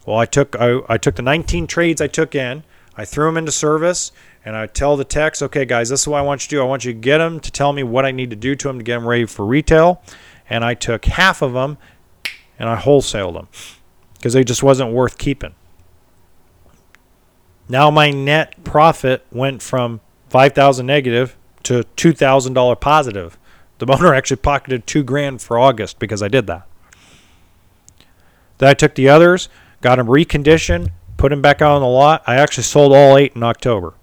well, 0.06 0.18
I 0.18 0.26
took 0.26 0.56
I, 0.60 0.80
I 0.90 0.98
took 0.98 1.16
the 1.16 1.22
19 1.22 1.68
trades 1.68 2.02
I 2.02 2.08
took 2.08 2.34
in, 2.34 2.64
I 2.98 3.06
threw 3.06 3.26
them 3.26 3.38
into 3.38 3.52
service, 3.52 4.12
and 4.44 4.56
I 4.56 4.66
tell 4.66 4.98
the 4.98 5.06
techs, 5.06 5.42
okay, 5.44 5.66
guys, 5.66 5.90
this 5.90 6.02
is 6.02 6.08
what 6.08 6.18
I 6.18 6.22
want 6.24 6.44
you 6.44 6.50
to 6.50 6.56
do. 6.56 6.62
I 6.62 6.66
want 6.66 6.84
you 6.84 6.94
to 6.94 7.00
get 7.00 7.20
them 7.20 7.40
to 7.40 7.52
tell 7.52 7.72
me 7.74 7.84
what 7.84 8.06
I 8.06 8.12
need 8.12 8.32
to 8.32 8.36
do 8.36 8.56
to 8.56 8.68
them 8.68 8.80
to 8.80 8.84
get 8.84 8.96
them 8.96 9.08
ready 9.08 9.26
for 9.26 9.46
retail 9.46 10.02
and 10.52 10.66
I 10.66 10.74
took 10.74 11.06
half 11.06 11.42
of 11.42 11.54
them 11.54 11.78
and 12.60 12.68
I 12.68 12.76
wholesaled 12.76 13.36
them 13.36 13.48
because 14.16 14.34
they 14.34 14.44
just 14.44 14.62
wasn't 14.62 14.92
worth 14.92 15.18
keeping. 15.18 15.56
Now 17.70 17.90
my 17.90 18.12
net 18.12 18.62
profit 18.66 19.26
went 19.32 19.62
from 19.62 20.02
5000 20.30 20.86
negative 20.86 21.38
to 21.64 21.86
$2,000 21.96 22.80
positive. 22.82 23.38
The 23.78 23.86
owner 23.92 24.14
actually 24.14 24.38
pocketed 24.38 24.86
two 24.86 25.04
grand 25.04 25.42
for 25.42 25.58
August 25.58 26.00
because 26.00 26.22
I 26.22 26.28
did 26.28 26.48
that. 26.48 26.68
Then 28.58 28.70
I 28.70 28.74
took 28.74 28.96
the 28.96 29.08
others, 29.08 29.48
got 29.80 29.96
them 29.96 30.08
reconditioned, 30.08 30.92
put 31.16 31.30
them 31.30 31.42
back 31.42 31.62
out 31.62 31.72
on 31.72 31.82
the 31.82 31.88
lot. 31.88 32.24
I 32.28 32.36
actually 32.36 32.66
sold 32.66 32.92
all 32.92 33.18
eight 33.18 33.38
in 33.38 33.44
October. 33.44 33.94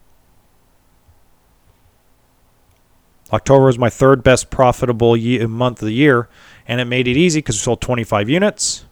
October 3.32 3.66
was 3.66 3.78
my 3.78 3.90
third 3.90 4.22
best 4.22 4.50
profitable 4.50 5.16
ye- 5.16 5.44
month 5.46 5.82
of 5.82 5.86
the 5.86 5.94
year, 5.94 6.28
and 6.66 6.80
it 6.80 6.86
made 6.86 7.06
it 7.06 7.16
easy 7.16 7.40
because 7.40 7.56
we 7.56 7.60
sold 7.60 7.80
25 7.80 8.28
units. 8.28 8.84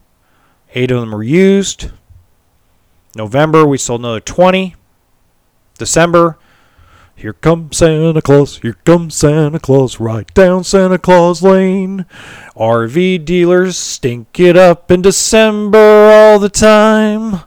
Eight 0.74 0.90
of 0.90 1.00
them 1.00 1.12
were 1.12 1.22
used. 1.22 1.90
November, 3.14 3.64
we 3.64 3.78
sold 3.78 4.00
another 4.00 4.20
20. 4.20 4.74
December, 5.78 6.38
here 7.14 7.32
comes 7.32 7.78
Santa 7.78 8.20
Claus, 8.20 8.58
here 8.58 8.76
comes 8.84 9.14
Santa 9.14 9.58
Claus, 9.58 9.98
right 9.98 10.32
down 10.34 10.64
Santa 10.64 10.98
Claus 10.98 11.42
Lane. 11.42 12.04
RV 12.54 13.24
dealers 13.24 13.78
stink 13.78 14.38
it 14.38 14.56
up 14.56 14.90
in 14.90 15.00
December 15.00 15.78
all 15.78 16.38
the 16.38 16.50
time. 16.50 17.40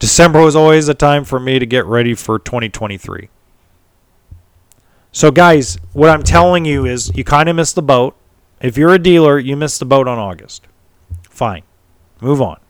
December 0.00 0.42
was 0.42 0.56
always 0.56 0.88
a 0.88 0.94
time 0.94 1.24
for 1.24 1.38
me 1.38 1.60
to 1.60 1.66
get 1.66 1.86
ready 1.86 2.14
for 2.14 2.38
2023. 2.38 3.28
So, 5.16 5.30
guys, 5.30 5.78
what 5.94 6.10
I'm 6.10 6.22
telling 6.22 6.66
you 6.66 6.84
is 6.84 7.10
you 7.14 7.24
kind 7.24 7.48
of 7.48 7.56
missed 7.56 7.74
the 7.74 7.80
boat. 7.80 8.14
If 8.60 8.76
you're 8.76 8.92
a 8.92 8.98
dealer, 8.98 9.38
you 9.38 9.56
missed 9.56 9.78
the 9.78 9.86
boat 9.86 10.06
on 10.06 10.18
August. 10.18 10.66
Fine. 11.22 11.62
Move 12.20 12.42
on. 12.42 12.60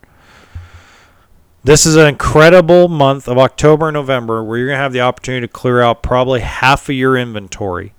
This 1.64 1.84
is 1.84 1.96
an 1.96 2.06
incredible 2.06 2.86
month 2.86 3.26
of 3.26 3.36
October 3.36 3.88
and 3.88 3.94
November 3.94 4.44
where 4.44 4.58
you're 4.58 4.68
going 4.68 4.76
to 4.76 4.82
have 4.82 4.92
the 4.92 5.00
opportunity 5.00 5.44
to 5.44 5.52
clear 5.52 5.82
out 5.82 6.04
probably 6.04 6.38
half 6.38 6.88
of 6.88 6.94
your 6.94 7.16
inventory 7.16 7.94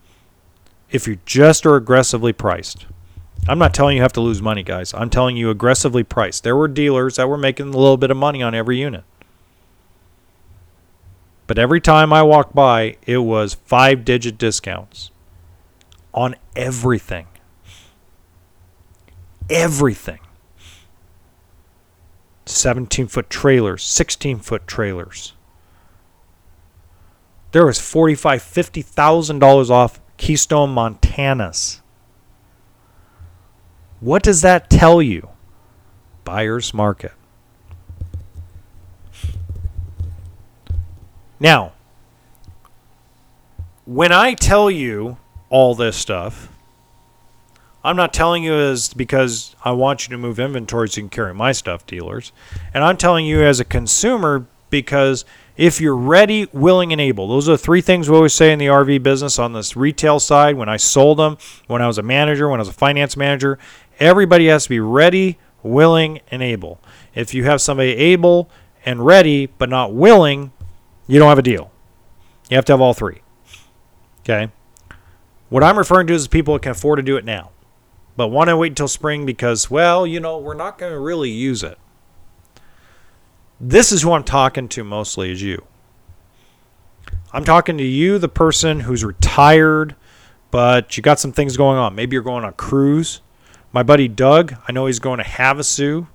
if 0.91 1.09
you 1.09 1.17
just 1.25 1.65
are 1.65 1.75
aggressively 1.75 2.31
priced. 2.31 2.85
I'm 3.49 3.59
not 3.59 3.73
telling 3.73 3.97
you 3.97 3.99
you 3.99 4.03
have 4.03 4.13
to 4.13 4.21
lose 4.21 4.41
money, 4.41 4.63
guys. 4.63 4.93
I'm 4.93 5.09
telling 5.09 5.35
you 5.35 5.49
aggressively 5.49 6.05
priced. 6.05 6.45
There 6.45 6.55
were 6.55 6.69
dealers 6.69 7.17
that 7.17 7.27
were 7.27 7.37
making 7.37 7.73
a 7.73 7.77
little 7.77 7.97
bit 7.97 8.11
of 8.11 8.15
money 8.15 8.41
on 8.41 8.55
every 8.55 8.79
unit. 8.79 9.03
But 11.47 11.57
every 11.57 11.79
time 11.79 12.11
I 12.11 12.23
walked 12.23 12.53
by, 12.53 12.97
it 13.05 13.19
was 13.19 13.53
five 13.53 14.03
digit 14.03 14.37
discounts 14.37 15.11
on 16.13 16.35
everything. 16.55 17.27
Everything. 19.49 20.19
17 22.45 23.07
foot 23.07 23.29
trailers, 23.29 23.83
16 23.83 24.39
foot 24.39 24.67
trailers. 24.67 25.33
There 27.51 27.65
was 27.65 27.79
$45, 27.79 28.83
$50,000 28.93 29.69
off 29.69 30.01
Keystone 30.17 30.75
Montanas. 30.75 31.81
What 33.99 34.21
does 34.21 34.41
that 34.41 34.69
tell 34.69 35.01
you? 35.01 35.29
Buyer's 36.23 36.73
market. 36.73 37.13
Now, 41.39 41.73
when 43.85 44.11
I 44.11 44.33
tell 44.33 44.69
you 44.71 45.17
all 45.49 45.75
this 45.75 45.95
stuff, 45.95 46.49
I'm 47.83 47.95
not 47.95 48.13
telling 48.13 48.43
you 48.43 48.53
as 48.53 48.93
because 48.93 49.55
I 49.63 49.71
want 49.71 50.07
you 50.07 50.11
to 50.11 50.17
move 50.17 50.39
inventory 50.39 50.89
so 50.89 51.07
carry 51.07 51.33
my 51.33 51.51
stuff, 51.51 51.85
dealers. 51.85 52.31
And 52.73 52.83
I'm 52.83 52.97
telling 52.97 53.25
you 53.25 53.43
as 53.43 53.59
a 53.59 53.65
consumer 53.65 54.45
because 54.69 55.23
if 55.55 55.79
you're 55.79 55.95
ready, 55.95 56.47
willing, 56.51 56.91
and 56.91 56.99
able, 56.99 57.27
those 57.27 57.47
are 57.47 57.53
the 57.53 57.57
three 57.57 57.81
things 57.81 58.09
we 58.09 58.15
always 58.15 58.33
say 58.33 58.51
in 58.51 58.59
the 58.59 58.65
RV 58.65 59.01
business 59.03 59.39
on 59.39 59.53
this 59.53 59.77
retail 59.77 60.19
side. 60.19 60.57
When 60.57 60.67
I 60.67 60.77
sold 60.77 61.17
them, 61.17 61.37
when 61.67 61.81
I 61.81 61.87
was 61.87 61.97
a 61.97 62.03
manager, 62.03 62.49
when 62.49 62.59
I 62.59 62.61
was 62.61 62.67
a 62.67 62.73
finance 62.73 63.15
manager, 63.15 63.57
everybody 63.99 64.47
has 64.47 64.63
to 64.63 64.69
be 64.69 64.79
ready, 64.79 65.37
willing, 65.63 66.19
and 66.29 66.41
able. 66.41 66.81
If 67.15 67.33
you 67.33 67.45
have 67.45 67.61
somebody 67.61 67.91
able 67.95 68.49
and 68.85 69.05
ready 69.05 69.45
but 69.45 69.69
not 69.69 69.93
willing, 69.93 70.51
you 71.07 71.19
don't 71.19 71.29
have 71.29 71.39
a 71.39 71.43
deal. 71.43 71.71
You 72.49 72.55
have 72.55 72.65
to 72.65 72.73
have 72.73 72.81
all 72.81 72.93
three. 72.93 73.21
Okay? 74.21 74.51
What 75.49 75.63
I'm 75.63 75.77
referring 75.77 76.07
to 76.07 76.13
is 76.13 76.27
people 76.27 76.53
that 76.53 76.63
can 76.63 76.71
afford 76.71 76.97
to 76.97 77.03
do 77.03 77.15
it 77.17 77.23
now, 77.23 77.51
but 78.17 78.27
want 78.27 78.49
to 78.49 78.57
wait 78.57 78.73
until 78.73 78.87
spring 78.87 79.25
because, 79.25 79.71
well, 79.71 80.05
you 80.05 80.19
know, 80.19 80.37
we're 80.37 80.53
not 80.53 80.77
going 80.77 80.91
to 80.91 80.99
really 80.99 81.29
use 81.29 81.63
it. 81.63 81.77
This 83.59 83.91
is 83.91 84.01
who 84.01 84.11
I'm 84.11 84.23
talking 84.23 84.67
to 84.69 84.83
mostly, 84.83 85.31
is 85.31 85.41
you. 85.41 85.65
I'm 87.31 87.43
talking 87.43 87.77
to 87.77 87.83
you, 87.83 88.19
the 88.19 88.27
person 88.27 88.81
who's 88.81 89.03
retired, 89.03 89.95
but 90.51 90.95
you 90.95 91.03
got 91.03 91.19
some 91.19 91.31
things 91.31 91.57
going 91.57 91.77
on. 91.77 91.95
Maybe 91.95 92.15
you're 92.15 92.23
going 92.23 92.43
on 92.43 92.49
a 92.49 92.53
cruise. 92.53 93.21
My 93.71 93.83
buddy 93.83 94.07
Doug, 94.07 94.55
I 94.67 94.71
know 94.71 94.85
he's 94.85 94.99
going 94.99 95.19
to 95.19 95.23
Havasu. 95.23 96.07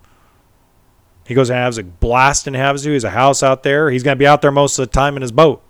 He 1.26 1.34
goes 1.34 1.50
and 1.50 1.58
has 1.58 1.78
a 1.78 1.84
blast 1.84 2.46
in 2.46 2.54
Havasu. 2.54 2.86
He 2.86 2.92
has 2.94 3.04
a 3.04 3.10
house 3.10 3.42
out 3.42 3.62
there. 3.62 3.90
He's 3.90 4.02
going 4.02 4.16
to 4.16 4.18
be 4.18 4.26
out 4.26 4.42
there 4.42 4.50
most 4.50 4.78
of 4.78 4.88
the 4.88 4.92
time 4.92 5.16
in 5.16 5.22
his 5.22 5.32
boat. 5.32 5.62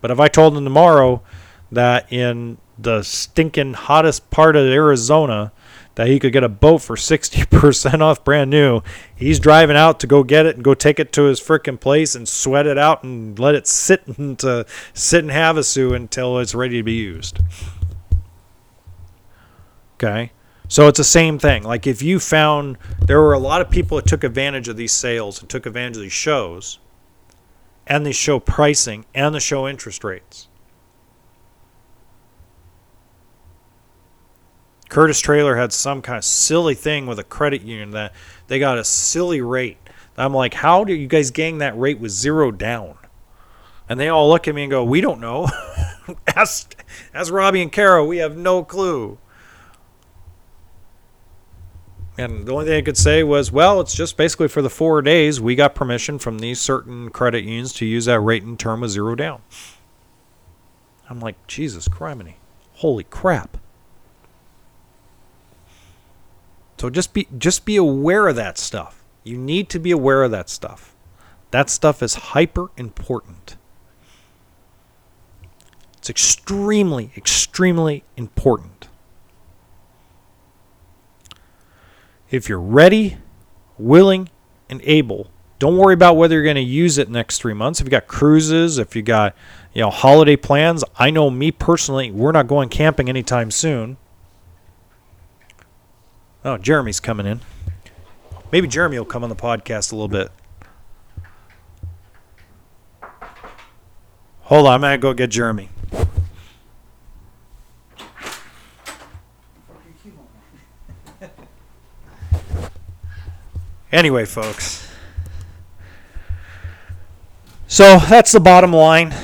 But 0.00 0.10
if 0.10 0.18
I 0.18 0.28
told 0.28 0.56
him 0.56 0.64
tomorrow 0.64 1.22
that 1.70 2.12
in 2.12 2.58
the 2.78 3.02
stinking 3.02 3.74
hottest 3.74 4.30
part 4.30 4.56
of 4.56 4.66
Arizona 4.66 5.52
that 5.94 6.06
he 6.06 6.18
could 6.18 6.32
get 6.32 6.42
a 6.42 6.48
boat 6.48 6.78
for 6.78 6.96
60% 6.96 8.00
off 8.00 8.24
brand 8.24 8.50
new, 8.50 8.80
he's 9.14 9.38
driving 9.38 9.76
out 9.76 10.00
to 10.00 10.06
go 10.06 10.22
get 10.24 10.46
it 10.46 10.56
and 10.56 10.64
go 10.64 10.74
take 10.74 10.98
it 10.98 11.12
to 11.12 11.24
his 11.24 11.40
frickin' 11.40 11.78
place 11.78 12.14
and 12.14 12.28
sweat 12.28 12.66
it 12.66 12.78
out 12.78 13.04
and 13.04 13.38
let 13.38 13.54
it 13.54 13.66
sit 13.66 14.06
and 14.18 14.38
to 14.38 14.66
sit 14.94 15.22
in 15.22 15.30
Havasu 15.30 15.94
until 15.94 16.38
it's 16.38 16.54
ready 16.54 16.78
to 16.78 16.82
be 16.82 16.94
used. 16.94 17.40
Okay? 19.96 20.32
So 20.72 20.88
it's 20.88 20.96
the 20.96 21.04
same 21.04 21.38
thing. 21.38 21.64
Like 21.64 21.86
if 21.86 22.00
you 22.00 22.18
found 22.18 22.78
there 22.98 23.20
were 23.20 23.34
a 23.34 23.38
lot 23.38 23.60
of 23.60 23.68
people 23.68 23.98
that 23.98 24.06
took 24.06 24.24
advantage 24.24 24.68
of 24.68 24.76
these 24.78 24.92
sales 24.92 25.38
and 25.38 25.46
took 25.50 25.66
advantage 25.66 25.98
of 25.98 26.02
these 26.02 26.14
shows 26.14 26.78
and 27.86 28.06
the 28.06 28.12
show 28.14 28.40
pricing 28.40 29.04
and 29.14 29.34
the 29.34 29.38
show 29.38 29.68
interest 29.68 30.02
rates. 30.02 30.48
Curtis 34.88 35.20
Trailer 35.20 35.56
had 35.56 35.74
some 35.74 36.00
kind 36.00 36.16
of 36.16 36.24
silly 36.24 36.74
thing 36.74 37.04
with 37.04 37.18
a 37.18 37.24
credit 37.24 37.60
union 37.60 37.90
that 37.90 38.14
they 38.46 38.58
got 38.58 38.78
a 38.78 38.84
silly 38.84 39.42
rate. 39.42 39.76
I'm 40.16 40.32
like, 40.32 40.54
how 40.54 40.84
do 40.84 40.94
you 40.94 41.06
guys 41.06 41.30
gang 41.30 41.58
that 41.58 41.78
rate 41.78 42.00
with 42.00 42.12
zero 42.12 42.50
down? 42.50 42.96
And 43.90 44.00
they 44.00 44.08
all 44.08 44.30
look 44.30 44.48
at 44.48 44.54
me 44.54 44.62
and 44.62 44.70
go, 44.70 44.84
we 44.84 45.02
don't 45.02 45.20
know. 45.20 45.50
ask, 46.28 46.82
ask 47.12 47.30
Robbie 47.30 47.60
and 47.60 47.70
Carol. 47.70 48.06
We 48.06 48.16
have 48.18 48.38
no 48.38 48.64
clue. 48.64 49.18
And 52.18 52.46
the 52.46 52.52
only 52.52 52.66
thing 52.66 52.76
I 52.76 52.82
could 52.82 52.98
say 52.98 53.22
was, 53.22 53.50
well, 53.50 53.80
it's 53.80 53.94
just 53.94 54.16
basically 54.16 54.48
for 54.48 54.60
the 54.60 54.68
four 54.68 55.00
days 55.00 55.40
we 55.40 55.54
got 55.54 55.74
permission 55.74 56.18
from 56.18 56.38
these 56.38 56.60
certain 56.60 57.08
credit 57.10 57.44
unions 57.44 57.72
to 57.74 57.86
use 57.86 58.04
that 58.04 58.20
rate 58.20 58.42
and 58.42 58.58
term 58.58 58.82
of 58.82 58.90
zero 58.90 59.14
down. 59.14 59.40
I'm 61.08 61.20
like, 61.20 61.46
Jesus 61.46 61.88
criminy. 61.88 62.34
Holy 62.74 63.04
crap. 63.04 63.56
So 66.78 66.90
just 66.90 67.12
be 67.12 67.28
just 67.38 67.64
be 67.64 67.76
aware 67.76 68.26
of 68.26 68.34
that 68.34 68.58
stuff. 68.58 69.04
You 69.22 69.38
need 69.38 69.68
to 69.68 69.78
be 69.78 69.92
aware 69.92 70.24
of 70.24 70.32
that 70.32 70.50
stuff. 70.50 70.96
That 71.52 71.70
stuff 71.70 72.02
is 72.02 72.14
hyper 72.14 72.70
important. 72.76 73.56
It's 75.98 76.10
extremely, 76.10 77.12
extremely 77.16 78.02
important. 78.16 78.88
If 82.32 82.48
you're 82.48 82.58
ready, 82.58 83.18
willing, 83.78 84.30
and 84.70 84.80
able, 84.84 85.30
don't 85.58 85.76
worry 85.76 85.92
about 85.94 86.16
whether 86.16 86.34
you're 86.34 86.42
going 86.42 86.56
to 86.56 86.62
use 86.62 86.96
it 86.96 87.10
next 87.10 87.38
three 87.38 87.52
months. 87.52 87.80
If 87.80 87.86
you 87.86 87.90
got 87.90 88.08
cruises, 88.08 88.78
if 88.78 88.96
you 88.96 89.02
got 89.02 89.36
you 89.74 89.82
know 89.82 89.90
holiday 89.90 90.34
plans, 90.34 90.82
I 90.96 91.10
know 91.10 91.30
me 91.30 91.52
personally, 91.52 92.10
we're 92.10 92.32
not 92.32 92.48
going 92.48 92.70
camping 92.70 93.10
anytime 93.10 93.50
soon. 93.50 93.98
Oh, 96.42 96.56
Jeremy's 96.56 97.00
coming 97.00 97.26
in. 97.26 97.42
Maybe 98.50 98.66
Jeremy 98.66 98.98
will 98.98 99.04
come 99.04 99.22
on 99.22 99.28
the 99.28 99.36
podcast 99.36 99.92
a 99.92 99.94
little 99.94 100.08
bit. 100.08 100.32
Hold 104.40 104.66
on, 104.66 104.72
I'm 104.72 104.80
gonna 104.80 104.98
go 104.98 105.12
get 105.14 105.30
Jeremy. 105.30 105.68
Anyway, 113.92 114.24
folks. 114.24 114.88
So 117.66 117.98
that's 117.98 118.32
the 118.32 118.40
bottom 118.40 118.72
line. 118.72 119.14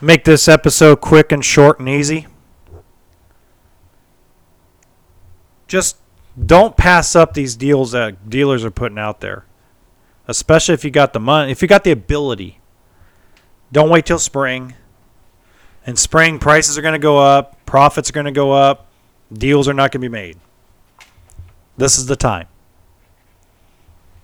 Make 0.00 0.24
this 0.24 0.48
episode 0.48 1.00
quick 1.00 1.30
and 1.30 1.44
short 1.44 1.78
and 1.78 1.88
easy. 1.88 2.26
Just 5.68 5.96
don't 6.46 6.76
pass 6.76 7.14
up 7.14 7.34
these 7.34 7.54
deals 7.54 7.92
that 7.92 8.28
dealers 8.28 8.64
are 8.64 8.70
putting 8.70 8.98
out 8.98 9.20
there. 9.20 9.44
Especially 10.26 10.74
if 10.74 10.84
you 10.84 10.90
got 10.90 11.12
the 11.12 11.20
money, 11.20 11.52
if 11.52 11.62
you 11.62 11.68
got 11.68 11.84
the 11.84 11.90
ability. 11.90 12.60
Don't 13.72 13.90
wait 13.90 14.06
till 14.06 14.18
spring. 14.18 14.74
In 15.86 15.96
spring, 15.96 16.38
prices 16.38 16.76
are 16.76 16.82
going 16.82 16.92
to 16.92 16.98
go 16.98 17.18
up, 17.18 17.64
profits 17.66 18.10
are 18.10 18.12
going 18.12 18.26
to 18.26 18.32
go 18.32 18.52
up, 18.52 18.88
deals 19.32 19.68
are 19.68 19.74
not 19.74 19.92
going 19.92 20.00
to 20.00 20.08
be 20.08 20.12
made. 20.12 20.38
This 21.76 21.98
is 21.98 22.06
the 22.06 22.16
time. 22.16 22.48